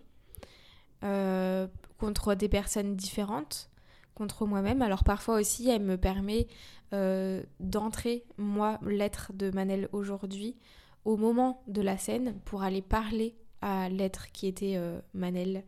[1.05, 1.67] euh,
[1.99, 3.71] contre des personnes différentes
[4.15, 4.81] contre moi-même.
[4.83, 6.47] Alors parfois aussi, elle me permet
[6.95, 10.57] euh, d'entrer, moi, l'être de Manel aujourd'hui,
[11.05, 15.65] au moment de la scène, pour aller parler à l'être qui était euh, Manel.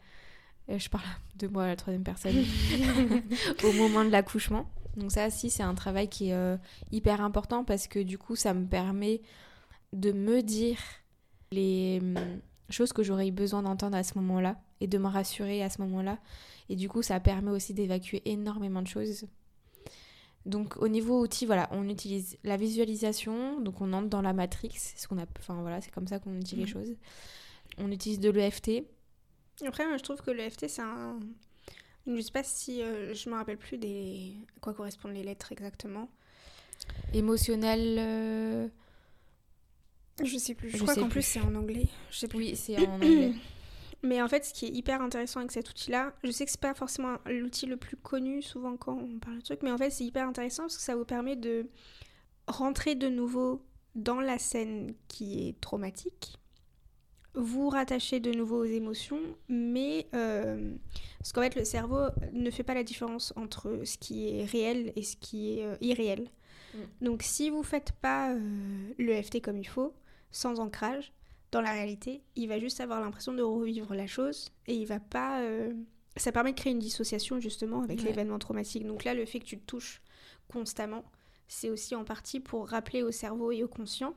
[0.69, 1.05] Je parle
[1.37, 2.37] de moi à la troisième personne,
[3.65, 4.69] au moment de l'accouchement.
[4.97, 6.59] Donc ça, si, c'est un travail qui est
[6.91, 9.23] hyper important parce que du coup, ça me permet
[9.95, 10.79] de me dire
[11.51, 12.15] les hum,
[12.71, 15.81] choses que j'aurais eu besoin d'entendre à ce moment-là et de me rassurer à ce
[15.83, 16.19] moment-là.
[16.69, 19.27] Et du coup, ça permet aussi d'évacuer énormément de choses.
[20.47, 24.73] Donc au niveau outils, voilà, on utilise la visualisation, donc on entre dans la matrix,
[24.77, 26.69] c'est ce qu'on a, enfin voilà, c'est comme ça qu'on dit les Mhm.
[26.69, 26.97] choses.
[27.77, 28.85] On utilise de l'EFT.
[29.67, 31.19] Après, moi, je trouve que le FT, c'est un.
[32.07, 32.81] Je sais pas si.
[32.83, 34.37] euh, je me rappelle plus des.
[34.57, 36.09] à quoi correspondent les lettres exactement.
[37.13, 37.97] émotionnel.
[37.99, 38.69] euh,
[40.25, 40.71] Je sais plus.
[40.71, 41.23] Je, Je crois qu'en plus.
[41.23, 41.87] c'est en anglais.
[42.11, 42.39] Je sais plus.
[42.39, 43.33] Oui, c'est en anglais.
[44.03, 46.61] Mais en fait, ce qui est hyper intéressant avec cet outil-là, je sais que c'est
[46.61, 49.91] pas forcément l'outil le plus connu souvent quand on parle de truc, mais en fait,
[49.91, 51.69] c'est hyper intéressant parce que ça vous permet de
[52.47, 53.65] rentrer de nouveau
[53.97, 56.39] dans la scène qui est traumatique,
[57.35, 60.77] vous rattacher de nouveau aux émotions, mais euh,
[61.19, 64.93] parce qu'en fait, le cerveau ne fait pas la différence entre ce qui est réel
[64.95, 66.31] et ce qui est euh, irréel.
[66.75, 66.79] Mm.
[67.05, 69.93] Donc, si vous faites pas euh, le FT comme il faut,
[70.31, 71.13] sans ancrage,
[71.51, 75.01] dans la réalité, il va juste avoir l'impression de revivre la chose et il va
[75.01, 75.41] pas.
[75.43, 75.73] euh,
[76.17, 78.07] Ça permet de créer une dissociation justement avec Ouais.
[78.07, 78.85] l'événement traumatique.
[78.87, 80.03] Donc là, le fait que tu te touches
[80.49, 81.05] constamment,
[81.47, 84.15] c'est aussi en partie pour rappeler au cerveau et au conscient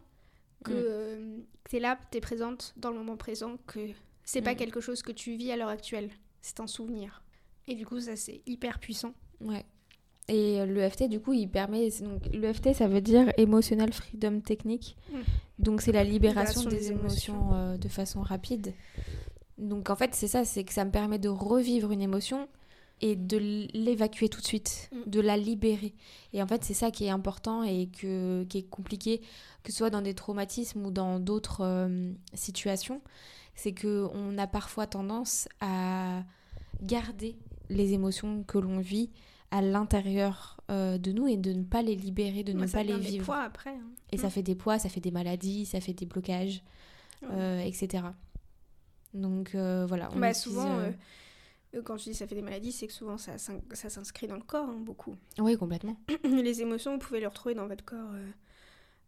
[0.63, 1.43] que Mm.
[1.69, 3.89] tu es là, tu es présente dans le moment présent, que
[4.24, 4.58] c'est pas Mm.
[4.58, 6.10] quelque chose que tu vis à l'heure actuelle,
[6.41, 7.24] c'est un souvenir.
[7.67, 9.13] Et du coup, ça c'est hyper puissant.
[9.39, 9.65] Ouais.
[10.27, 11.89] Et l'EFT, du coup, il permet.
[12.01, 14.95] Donc, l'EFT, ça veut dire Emotional Freedom Technique.
[15.12, 15.15] Mm.
[15.60, 17.53] Donc, c'est la libération, Libération des, des émotions, émotions.
[17.55, 18.73] euh, de façon rapide.
[19.57, 22.47] Donc, en fait, c'est ça c'est que ça me permet de revivre une émotion
[23.01, 23.38] et de
[23.73, 25.10] l'évacuer tout de suite, Mm.
[25.10, 25.93] de la libérer.
[26.34, 29.21] Et en fait, c'est ça qui est important et que, qui est compliqué,
[29.63, 33.01] que ce soit dans des traumatismes ou dans d'autres euh, situations.
[33.55, 36.23] C'est qu'on a parfois tendance à
[36.81, 37.36] garder
[37.69, 39.10] les émotions que l'on vit
[39.51, 42.83] à l'intérieur euh, de nous et de ne pas les libérer, de Moi, ne pas
[42.83, 43.25] les devient des vivre.
[43.25, 43.71] poids après.
[43.75, 43.89] hein.
[44.11, 44.31] Et ça Mm.
[44.31, 46.63] fait des poids, ça fait des maladies, ça fait des blocages,
[47.21, 47.27] Ouais.
[47.31, 48.03] euh, etc.
[49.13, 50.09] Donc euh, voilà.
[50.13, 50.79] on Bah, utilise, souvent,
[51.83, 54.35] quand je dis ça fait des maladies, c'est que souvent ça, s'in- ça s'inscrit dans
[54.35, 55.15] le corps, hein, beaucoup.
[55.39, 55.95] Oui, complètement.
[56.23, 58.11] les émotions, vous pouvez les retrouver dans votre corps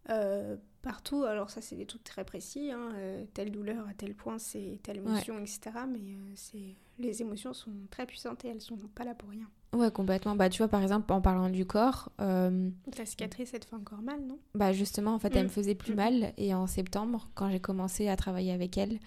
[0.09, 1.23] euh, partout.
[1.23, 2.71] Alors ça, c'est des trucs très précis.
[2.71, 5.59] hein, euh, telle douleur à tel point, c'est telle émotion, etc.
[5.91, 9.49] Mais euh, c'est les émotions sont très puissantes et elles sont pas là pour rien.
[9.73, 10.35] Ouais, complètement.
[10.35, 13.75] Bah, tu vois, par exemple, en parlant du corps, euh, La cicatrice, elle te fait
[13.75, 14.37] encore mal, non?
[14.53, 15.47] Bah, justement, en fait, elle Mm.
[15.47, 15.95] me faisait plus Mm.
[15.95, 16.33] mal.
[16.37, 18.99] Et en septembre, quand j'ai commencé à travailler avec elle,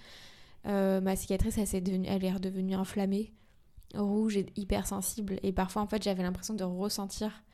[0.66, 3.32] euh, ma cicatrice, elle, s'est devenue, elle est redevenue inflammée,
[3.94, 5.38] rouge et hyper sensible.
[5.44, 7.44] Et parfois, en fait, j'avais l'impression de ressentir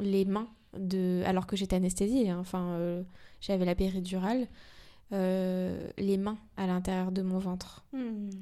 [0.00, 1.22] les mains, de...
[1.26, 2.30] alors que j'étais anesthésiée.
[2.30, 2.38] hein.
[2.40, 3.02] Enfin, euh,
[3.40, 4.46] j'avais la péridurale.
[5.12, 7.84] euh, les mains à l'intérieur de mon ventre.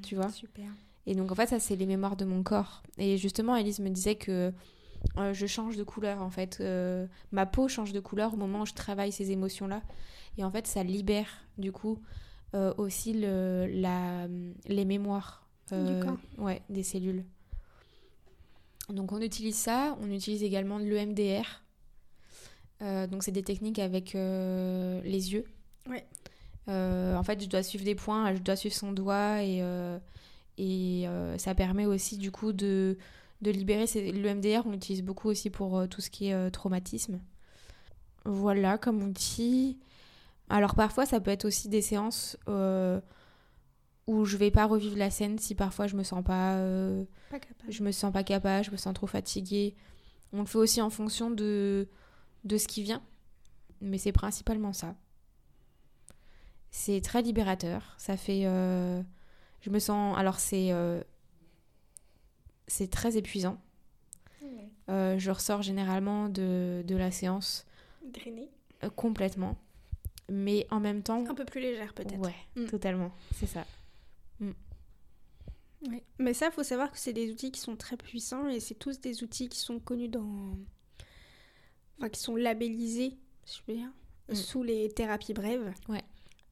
[0.03, 0.67] Tu vois Super.
[1.05, 2.81] Et donc, en fait, ça, c'est les mémoires de mon corps.
[2.97, 4.53] Et justement, Elise me disait que
[5.17, 6.63] euh, je change de couleur en fait.
[7.31, 9.81] Ma peau change de couleur au moment où je travaille ces émotions-là.
[10.37, 11.99] Et en fait, ça libère du coup
[12.77, 14.27] aussi le, la,
[14.67, 15.47] les mémoires
[16.37, 17.25] ouais, des cellules.
[18.89, 19.97] Donc on utilise ça.
[20.01, 21.63] On utilise également l'EMDR.
[22.81, 25.45] Donc c'est des techniques avec les yeux.
[25.89, 26.05] Ouais.
[26.67, 29.63] en fait, je dois suivre des points, je dois suivre son doigt et,
[30.57, 32.97] et ça permet aussi du coup de
[33.41, 33.85] de libérer.
[33.95, 37.19] Le MDR, on l'utilise beaucoup aussi pour euh, tout ce qui est euh, traumatisme.
[38.25, 39.79] Voilà, comme outil.
[40.49, 43.01] Alors parfois, ça peut être aussi des séances euh,
[44.05, 46.57] où je vais pas revivre la scène si parfois je me sens pas,
[47.69, 49.75] je me sens pas capable, je me sens trop fatiguée.
[50.33, 51.87] On le fait aussi en fonction de,
[52.43, 53.03] de ce qui vient,
[53.81, 54.95] mais c'est principalement ça.
[56.71, 57.95] C'est très libérateur.
[57.97, 60.71] Ça fait, je me sens, alors c'est
[62.67, 63.59] c'est très épuisant.
[64.89, 67.65] Euh, je ressors généralement de, la séance.
[68.03, 68.49] Drainée.
[68.83, 69.57] Euh, complètement.
[70.29, 71.25] Mais en même temps.
[71.27, 72.19] Un peu plus légère peut-être.
[72.19, 72.65] Ouais, mm.
[72.67, 73.11] totalement.
[73.35, 73.65] C'est ça.
[74.39, 74.51] Mm.
[76.19, 78.75] Mais ça, il faut savoir que c'est des outils qui sont très puissants et c'est
[78.75, 80.55] tous des outils qui sont connus dans.
[82.01, 83.91] Enfin, qui sont labellisés, je veux dire,
[84.29, 84.35] mm.
[84.35, 85.71] sous les thérapies brèves.
[85.87, 86.01] Ouais.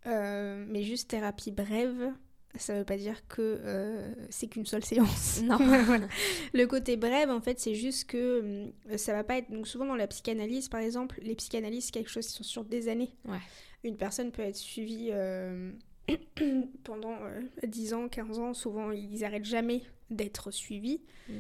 [0.06, 2.14] Euh, mais juste thérapie brève,
[2.56, 5.42] ça veut pas dire que euh, c'est qu'une seule séance.
[5.44, 5.58] Non.
[6.54, 9.52] Le côté bref, en fait, c'est juste que euh, ça va pas être.
[9.52, 12.64] Donc, souvent dans la psychanalyse, par exemple, les psychanalystes, c'est quelque chose qui sont sur
[12.64, 13.14] des années.
[13.26, 13.40] Ouais.
[13.84, 15.72] Une personne peut être suivie euh,
[16.84, 17.18] pendant
[17.66, 18.54] 10 ans, 15 ans.
[18.54, 19.82] Souvent, ils arrêtent jamais
[20.12, 21.02] d'être suivis.
[21.28, 21.34] Mm.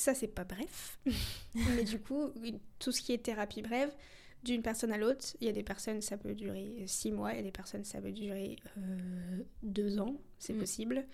[0.00, 0.98] Ça, c'est pas bref.
[1.54, 2.32] Mais du coup,
[2.78, 3.94] tout ce qui est thérapie brève,
[4.42, 5.26] d'une personne à l'autre.
[5.42, 7.84] Il y a des personnes, ça peut durer six mois, il y a des personnes,
[7.84, 10.58] ça peut durer euh, deux ans, c'est mm.
[10.58, 11.06] possible.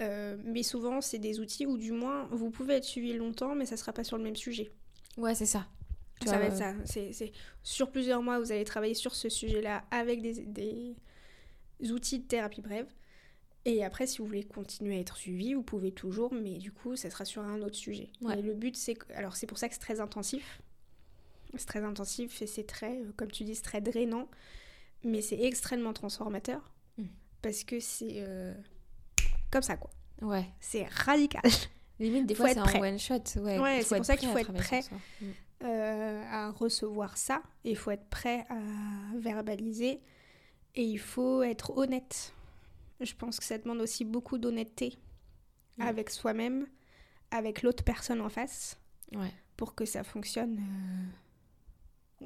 [0.00, 3.66] Euh, mais souvent, c'est des outils où, du moins, vous pouvez être suivi longtemps, mais
[3.66, 4.72] ça sera pas sur le même sujet.
[5.18, 5.66] Ouais, c'est ça.
[6.24, 6.72] ça va être ça.
[6.86, 7.30] C'est,
[7.62, 12.62] Sur plusieurs mois, vous allez travailler sur ce sujet-là avec des, des outils de thérapie
[12.62, 12.86] brève.
[13.66, 16.96] Et après, si vous voulez continuer à être suivi, vous pouvez toujours, mais du coup,
[16.96, 18.10] ça sera sur un autre sujet.
[18.20, 18.40] Ouais.
[18.40, 18.96] le but, c'est...
[19.12, 20.60] Alors, c'est pour ça que c'est très intensif.
[21.56, 24.28] C'est très intensif et c'est très, euh, comme tu dis, c'est très drainant.
[25.02, 26.72] Mais c'est extrêmement transformateur.
[26.98, 27.04] Mm.
[27.40, 28.54] Parce que c'est euh,
[29.50, 29.90] comme ça, quoi.
[30.20, 30.46] Ouais.
[30.60, 31.42] C'est radical.
[32.00, 33.22] Limite, des fois, c'est un one shot.
[33.36, 34.82] Ouais, ouais c'est pour ça qu'il faut être prêt
[35.20, 35.26] mm.
[35.64, 37.42] euh, à recevoir ça.
[37.64, 38.58] Et il faut être prêt à
[39.16, 40.02] verbaliser.
[40.74, 42.34] Et il faut être honnête.
[43.00, 44.98] Je pense que ça demande aussi beaucoup d'honnêteté
[45.78, 46.66] avec soi-même,
[47.30, 48.78] avec l'autre personne en face.
[49.12, 49.32] Ouais.
[49.56, 50.58] Pour que ça fonctionne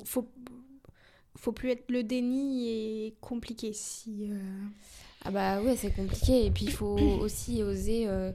[0.05, 0.29] faut
[1.37, 4.39] faut plus être le déni est compliqué si euh,
[5.25, 6.47] ah bah ouais c'est compliqué.
[6.47, 8.33] Et puis il faut aussi oser euh,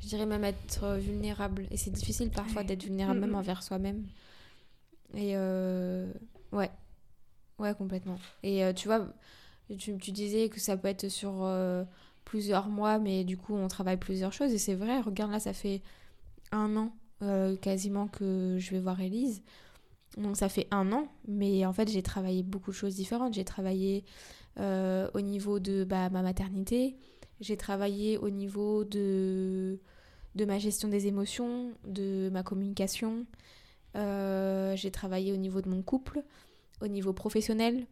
[0.00, 1.66] je dirais même être vulnérable.
[1.70, 4.04] Et c'est difficile parfois d'être vulnérable même envers soi-même.
[5.14, 6.12] Et euh,
[6.52, 6.70] ouais.
[7.58, 8.18] Ouais complètement.
[8.42, 9.06] Et tu vois
[9.78, 11.48] tu, disais que ça peut être sur
[12.24, 14.52] plusieurs mois mais du coup on travaille plusieurs choses.
[14.52, 15.82] Et c'est vrai regarde là ça fait
[16.52, 16.92] un an
[17.62, 19.42] quasiment que je vais voir Elise
[20.16, 23.34] donc ça fait un an, mais en fait j'ai travaillé beaucoup de choses différentes.
[23.34, 24.04] J'ai travaillé
[24.60, 26.96] euh, au niveau de bah, ma maternité,
[27.40, 29.78] j'ai travaillé au niveau de,
[30.36, 33.26] ma gestion des émotions, de ma communication,
[33.96, 36.22] euh, j'ai travaillé au niveau de mon couple,
[36.80, 37.86] au niveau professionnel,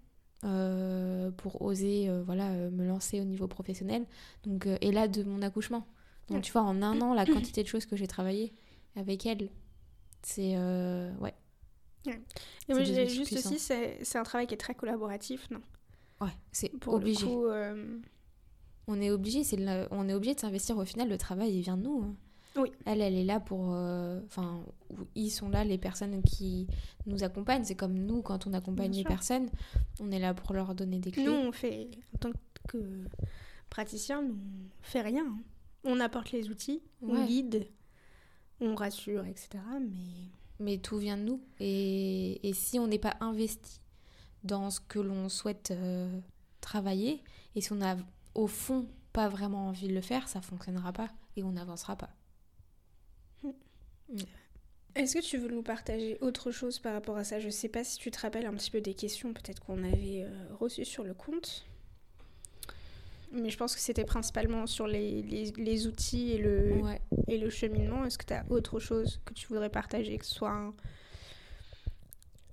[0.45, 4.05] euh, pour oser voilà, me lancer au niveau professionnel.
[4.45, 5.87] Donc, et là de mon accouchement.
[6.29, 8.53] Donc tu vois, en un an, la quantité de choses que j'ai travaillé
[8.97, 9.49] avec elle,
[10.23, 10.57] c'est...
[11.21, 11.35] ouais
[12.07, 13.09] Ouais.
[13.09, 15.61] juste aussi, c'est un travail qui est très collaboratif, non?
[16.21, 17.27] Ouais, c'est obligé.
[17.29, 17.99] Euh,
[18.87, 19.59] on est obligé, c'est
[19.91, 20.77] on est obligé de s'investir.
[20.79, 22.03] Au final, le travail, il vient de nous.
[22.05, 22.15] Hein.
[22.57, 22.71] Oui.
[22.85, 23.73] Elle, elle est là pour.
[23.73, 24.63] Euh, enfin,
[25.15, 26.67] ils sont là, les personnes qui
[27.07, 27.65] nous accompagnent.
[27.65, 29.49] C'est comme nous, quand on accompagne les personnes,
[30.01, 31.25] on est là pour leur donner des clés.
[31.25, 32.33] Nous, on fait, en tant
[32.69, 32.79] que
[33.71, 34.37] praticien, on
[34.83, 35.27] fait rien.
[35.27, 35.39] Hein.
[35.85, 37.67] On apporte les outils, on guide,
[38.61, 39.59] on rassure, etc.
[39.81, 40.31] Mais
[40.63, 41.41] mais tout vient de nous.
[41.61, 43.81] Et, et si on n'est pas investi
[44.45, 46.21] dans ce que l'on souhaite euh,
[46.61, 47.23] travailler,
[47.55, 47.97] et si on a
[48.35, 52.11] au fond pas vraiment envie de le faire, ça fonctionnera pas et on n'avancera pas.
[54.13, 54.19] Hmm.
[54.95, 57.41] Est-ce que tu veux nous partager autre chose par rapport à ça?
[57.41, 60.25] Je sais pas si tu te rappelles un petit peu des questions peut-être qu'on avait
[60.25, 61.65] euh, reçues sur le compte.
[63.33, 66.83] Mais je pense que c'était principalement sur les, les, les, outils et le,
[67.29, 68.05] et le cheminement.
[68.05, 70.75] Est-ce que tu as autre chose que tu voudrais partager, que ce soit un,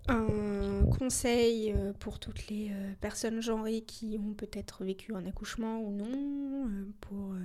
[0.08, 5.82] un conseil euh, pour toutes les euh, personnes genrées qui ont peut-être vécu un accouchement
[5.82, 7.36] ou non pour,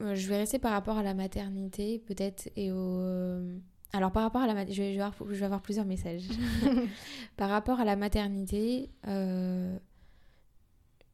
[0.00, 3.40] Je vais rester par rapport à la maternité peut-être et au,
[3.92, 4.54] Alors par rapport à la...
[4.54, 6.24] Vais, je vais, avoir, je vais avoir plusieurs messages.
[7.36, 9.78] par rapport à la maternité, euh,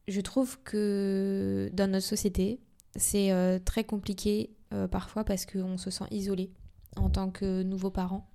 [0.09, 2.61] je trouve que dans notre société,
[2.97, 6.51] c'est euh, très compliqué euh, parfois parce qu'on se sent isolé
[6.97, 8.29] en tant que nouveau parent.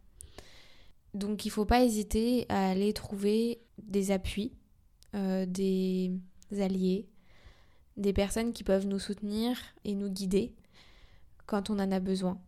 [1.15, 4.53] Donc il ne faut pas hésiter à aller trouver des appuis,
[5.13, 6.11] des
[6.51, 7.07] alliés,
[7.97, 10.53] des personnes qui peuvent nous soutenir et nous guider
[11.45, 12.39] quand on en a besoin.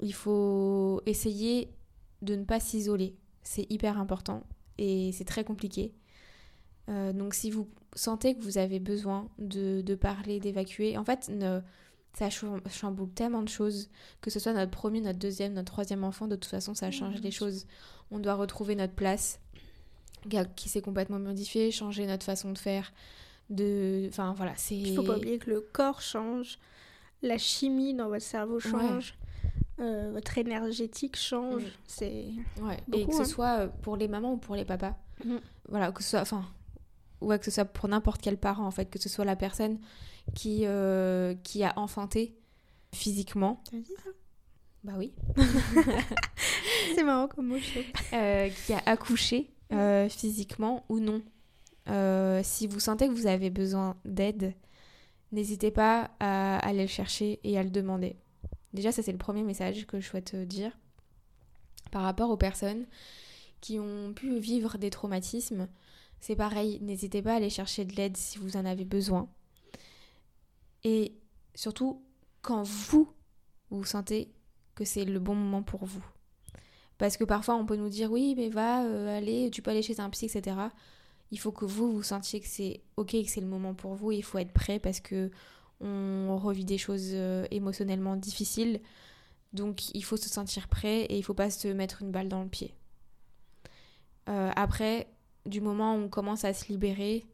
[0.00, 1.70] Il faut essayer
[2.22, 3.16] de ne pas s'isoler.
[3.42, 4.44] C'est hyper important
[4.78, 5.92] et c'est très compliqué.
[6.88, 11.30] Euh, donc si vous sentez que vous avez besoin de, parler, d'évacuer, en fait,
[12.14, 13.90] ça chamboule tellement de choses,
[14.20, 17.20] que ce soit notre premier, notre deuxième, notre troisième enfant, de toute façon, ça change
[17.20, 17.66] les choses.
[18.10, 19.40] On doit retrouver notre place
[20.56, 22.92] qui s'est complètement modifiée, changer notre façon de faire,
[23.50, 24.06] de...
[24.08, 24.76] Enfin voilà, c'est...
[24.76, 26.58] Il faut pas oublier que le corps change,
[27.22, 29.14] la chimie dans votre cerveau change.
[29.80, 31.62] Euh, votre énergétique change.
[31.62, 31.70] Mm.
[31.86, 32.24] C'est
[32.62, 32.78] ouais.
[32.92, 33.24] et que ce hein.
[33.24, 34.96] soit euh, pour les mamans ou pour les papas.
[35.24, 35.36] Mm.
[35.68, 36.44] Voilà, que ce soit enfin
[37.20, 39.78] ouais, que ce soit pour n'importe quel parent en fait, que ce soit la personne
[40.34, 42.36] qui euh, qui a enfanté
[42.92, 43.62] physiquement.
[43.70, 44.10] T'as dit ça?
[44.82, 45.12] Bah oui.
[46.96, 47.56] C'est marrant comme mot.
[47.58, 49.52] qui a accouché
[50.08, 51.22] physiquement ou non.
[52.42, 54.54] Si vous sentez que vous avez besoin d'aide,
[55.32, 58.16] n'hésitez pas à aller le chercher et à le demander.
[58.72, 60.76] Déjà, ça c'est le premier message que je souhaite euh, dire
[61.90, 62.86] par rapport aux personnes
[63.60, 65.68] qui ont pu vivre des traumatismes.
[66.20, 69.28] C'est pareil, n'hésitez pas à aller chercher de l'aide si vous en avez besoin.
[70.84, 71.14] Et
[71.54, 72.02] surtout,
[72.42, 73.10] quand vous,
[73.70, 74.30] vous sentez
[74.74, 76.04] que c'est le bon moment pour vous.
[76.98, 79.82] Parce que parfois, on peut nous dire oui, mais va, euh, aller, tu peux aller
[79.82, 80.56] chez un psy, etc.
[81.30, 84.12] Il faut que vous, vous sentiez que c'est ok, que c'est le moment pour vous.
[84.12, 85.30] il faut être prêt parce que
[85.80, 88.80] on revit des choses euh, émotionnellement difficiles.
[89.52, 92.42] Donc il faut se sentir prêt et il faut pas se mettre une balle dans
[92.42, 92.74] le pied.
[94.28, 95.06] Euh, après,
[95.46, 97.24] du moment où on commence à se libérer,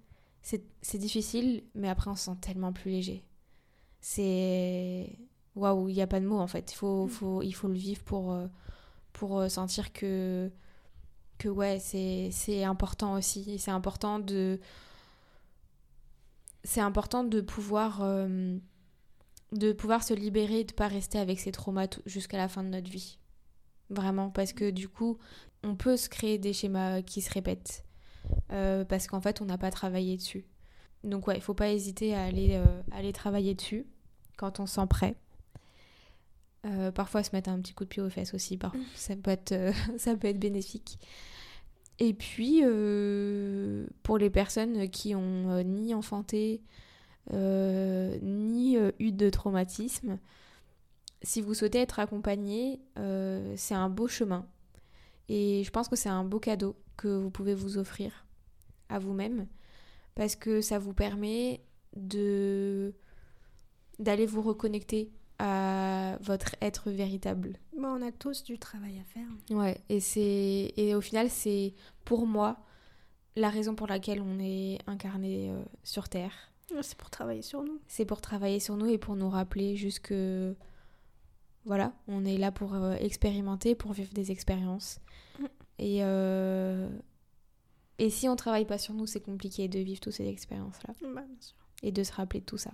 [0.42, 3.24] c'est difficile, mais après on se sent tellement plus léger.
[4.00, 5.18] C'est...
[5.57, 6.72] Waouh, il n'y a pas de mots en fait.
[6.72, 7.09] Il faut, mm.
[7.09, 8.46] faut, il faut le vivre pour, euh,
[9.12, 10.50] pour sentir que,
[11.38, 13.59] que ouais, c'est important aussi.
[13.59, 14.61] C'est important de
[16.64, 18.59] c'est important de pouvoir, euh,
[19.53, 22.90] de pouvoir se libérer, de pas rester avec ces traumas jusqu'à la fin de notre
[22.90, 23.18] vie.
[23.90, 25.18] Vraiment, parce que du coup,
[25.62, 27.85] on peut se créer des schémas qui se répètent.
[28.53, 30.47] Euh, parce qu'en fait, on n'a pas travaillé dessus.
[31.05, 33.87] Donc ouais, il faut pas hésiter à aller, euh, aller travailler dessus
[34.38, 35.16] quand on sent prêt.
[36.94, 38.81] Parfois se mettre un petit coup de pied aux fesses aussi, parfois.
[38.94, 39.55] ça, peut être,
[39.98, 40.98] ça peut être bénéfique.
[41.98, 46.62] Et puis, euh, pour les personnes qui ont euh, ni enfanté,
[47.33, 50.18] euh, ni eu de traumatisme,
[51.22, 52.81] si vous souhaitez être accompagné,
[53.57, 54.46] c'est un beau chemin.
[55.29, 58.27] Et je pense que c'est un beau cadeau que vous pouvez vous offrir
[58.90, 59.46] à vous-même,
[60.14, 61.62] parce que ça vous permet
[61.96, 62.94] de
[64.00, 65.12] d'aller vous reconnecter
[65.46, 67.59] à votre être véritable.
[67.76, 69.26] Bon, on a tous du travail à faire.
[69.50, 71.74] Ouais, et c'est et au final c'est
[72.07, 72.57] pour moi
[73.37, 76.33] la raison pour laquelle on est incarné euh, sur terre.
[76.80, 77.78] C'est pour travailler sur nous.
[77.87, 80.57] C'est pour travailler sur nous et pour nous rappeler juste que
[81.66, 84.98] voilà, on est là pour euh, expérimenter, pour vivre des expériences.
[85.38, 85.44] Mm.
[85.78, 86.88] Et euh,
[87.98, 90.94] et si on travaille pas sur nous, c'est compliqué de vivre toutes ces expériences là.
[91.02, 91.57] Bah, bien sûr.
[91.83, 92.72] Et de se rappeler de tout ça.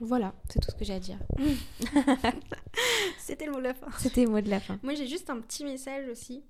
[0.00, 1.18] Voilà, c'est tout ce que j'ai à dire.
[3.18, 3.88] C'était le mot de la fin.
[3.98, 4.78] C'était le mot de la fin.
[4.82, 6.44] Moi, j'ai juste un petit message aussi.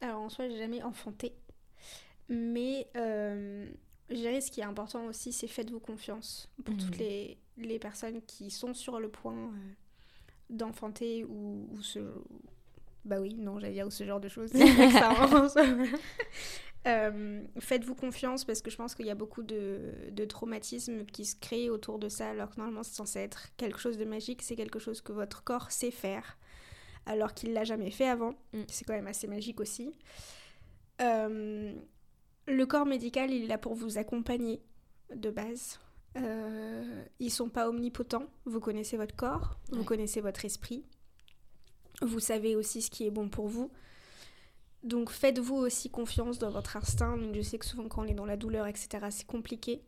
[0.00, 1.34] Alors, en soi, j'ai jamais enfanté.
[2.28, 3.68] Mais euh,
[4.10, 7.00] je dirais ce qui est important aussi, c'est faites-vous confiance pour toutes mhm.
[7.00, 9.72] les, les, personnes qui sont sur le point euh,
[10.48, 12.00] d'enfanter ou, ou, ce.
[13.04, 14.52] Bah oui, non, j'allais dire ou ce genre de choses.
[16.86, 21.26] Euh, faites-vous confiance parce que je pense qu'il y a beaucoup de, de traumatismes qui
[21.26, 24.40] se créent autour de ça alors que normalement c'est censé être quelque chose de magique,
[24.40, 26.38] c'est quelque chose que votre corps sait faire
[27.06, 28.34] alors qu'il l'a jamais fait avant.
[28.52, 28.62] Mm.
[28.68, 29.92] C'est quand même assez magique aussi.
[31.00, 31.74] Euh,
[32.46, 34.62] le corps médical, il est là pour vous accompagner
[35.14, 35.78] de base.
[36.16, 38.26] Euh, ils sont pas omnipotents.
[38.44, 40.84] Vous connaissez votre corps, vous connaissez votre esprit.
[42.02, 43.70] Vous savez aussi ce qui est bon pour vous.
[44.82, 47.18] Donc faites-vous aussi confiance dans votre instinct.
[47.32, 49.82] je sais que souvent quand on est dans la douleur, etc., c'est compliqué.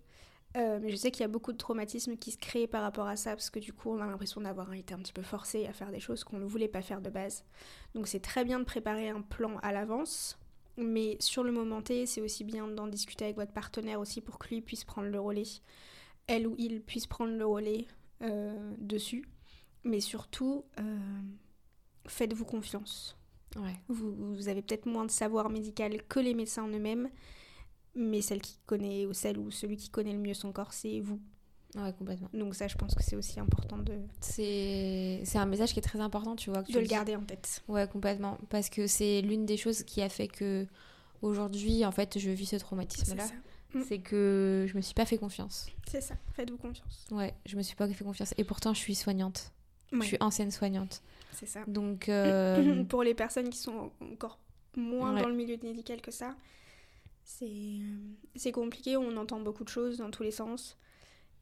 [0.56, 3.06] Euh, mais je sais qu'il y a beaucoup de traumatismes qui se créent par rapport
[3.06, 5.66] à ça, parce que du coup, on a l'impression d'avoir été un petit peu forcé
[5.66, 7.44] à faire des choses qu'on ne voulait pas faire de base.
[7.94, 10.38] Donc c'est très bien de préparer un plan à l'avance,
[10.76, 14.38] mais sur le moment T, c'est aussi bien d'en discuter avec votre partenaire aussi pour
[14.38, 15.44] que lui puisse prendre le relais,
[16.26, 17.86] elle ou il puisse prendre le relais
[18.20, 19.26] euh, dessus.
[19.84, 20.98] Mais surtout, euh,
[22.06, 23.16] faites-vous confiance.
[23.56, 23.74] Ouais.
[23.88, 27.10] Vous, vous avez peut-être moins de savoir médical que les médecins en eux-mêmes,
[27.94, 31.00] mais celle qui connaît, ou celle ou celui qui connaît le mieux son corps, c'est
[31.00, 31.20] vous.
[31.74, 32.28] Ouais, complètement.
[32.34, 36.00] Donc ça, je pense que c'est aussi important de, C'est un message qui est très
[36.00, 36.62] important, tu vois.
[36.62, 36.90] Que tu de le dis.
[36.90, 37.62] garder en tête.
[37.68, 38.36] Ouais, complètement.
[38.50, 40.66] Parce que c'est l'une des choses qui a fait que
[41.22, 43.26] aujourd'hui, en fait, je vis ce traumatisme-là.
[43.88, 45.66] C'est que je me suis pas fait confiance.
[45.88, 46.14] C'est ça.
[46.34, 47.06] Faites-vous confiance.
[47.10, 48.34] Ouais, je me suis pas fait confiance.
[48.36, 49.50] Et pourtant, je suis soignante.
[49.92, 51.02] Ouais, Je suis ancienne soignante.
[51.32, 51.64] c'est ça.
[51.66, 54.38] Donc, euh, Pour les personnes qui sont encore
[54.76, 55.22] moins Ouais.
[55.22, 56.34] dans le milieu médical que ça,
[57.24, 57.98] c'est euh,
[58.36, 58.96] c'est compliqué.
[58.96, 60.76] On entend beaucoup de choses dans tous les sens.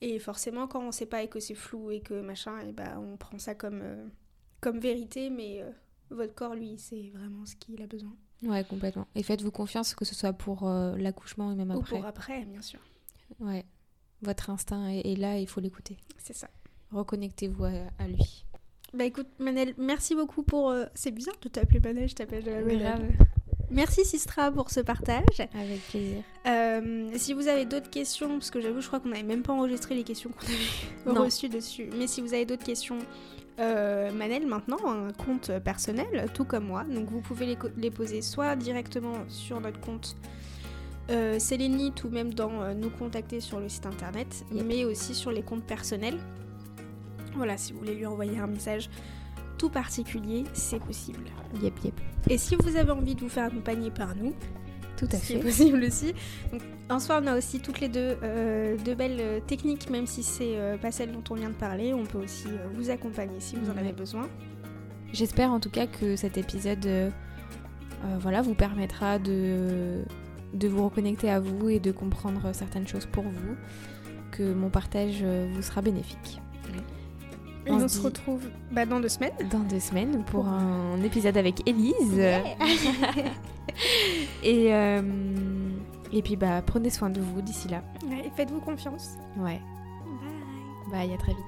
[0.02, 2.98] Et forcément, quand on sait pas et que c'est flou et que machin, et ben
[2.98, 4.06] on prend ça comme, euh,
[4.60, 5.28] comme vérité.
[5.30, 5.70] Mais euh,
[6.10, 8.14] votre corps, lui, c'est vraiment ce qu'il a besoin.
[8.42, 9.06] ouais, complètement.
[9.14, 11.96] Et faites-vous confiance, que ce soit pour euh, l'accouchement et même Ou après.
[11.96, 12.80] pour après, bien sûr.
[13.40, 13.64] Ouais.
[14.22, 15.98] Votre instinct est, est là il faut l'écouter.
[16.18, 16.48] C'est ça.
[16.92, 18.44] Reconnectez-vous à, à lui.
[18.92, 20.70] Bah écoute, Manel, merci beaucoup pour.
[20.70, 22.78] euh, C'est bizarre de t'appeler Manel, je t'appelle de la Manel.
[22.80, 23.02] Grave.
[23.70, 25.40] Merci Sistra pour ce partage.
[25.54, 26.22] Avec plaisir.
[26.48, 29.52] Euh, si vous avez d'autres questions, parce que j'avoue, je crois qu'on n'avait même pas
[29.52, 30.30] enregistré les questions
[31.06, 31.88] qu'on avait reçues dessus.
[31.96, 32.98] Mais si vous avez d'autres questions,
[33.60, 36.82] euh, Manel maintenant un compte personnel, tout comme moi.
[36.82, 40.16] Donc vous pouvez les, poser soit directement sur notre compte
[41.10, 44.64] euh, Sélénite ou même dans euh, nous contacter sur le site internet, Yep.
[44.66, 46.18] mais aussi sur les comptes personnels.
[47.36, 48.90] Voilà, si vous voulez lui envoyer un message
[49.58, 51.24] tout particulier, c'est possible.
[51.62, 52.00] Yep, yep.
[52.28, 54.34] Et si vous avez envie de vous faire accompagner par nous,
[54.96, 55.34] Tout à fait.
[55.34, 56.14] est possible aussi.
[56.50, 60.06] Donc, en soi, on a aussi toutes les deux euh, de belles euh, techniques, même
[60.06, 61.92] si c'est euh, pas celle dont on vient de parler.
[61.94, 63.80] On peut aussi euh, vous accompagner si vous en Ouais.
[63.80, 64.28] avez besoin.
[65.12, 67.12] J'espère en tout cas que cet épisode
[68.20, 70.02] voilà, vous permettra de,
[70.54, 73.56] de vous reconnecter à vous et de comprendre certaines choses pour vous,
[74.30, 76.40] que mon partage vous sera bénéfique.
[77.66, 78.42] Et On on, se dit- retrouve
[78.72, 79.32] bah, dans deux semaines.
[79.50, 81.94] Dans deux semaines pour un épisode avec Élise.
[82.14, 82.42] Yeah.
[84.42, 85.00] Et, euh,
[86.12, 87.82] et puis bah prenez soin de vous d'ici là.
[88.08, 89.10] Ouais, Faites-vous confiance.
[89.38, 89.60] Ouais,
[90.90, 91.06] Bye.
[91.08, 91.44] bye, à très vite.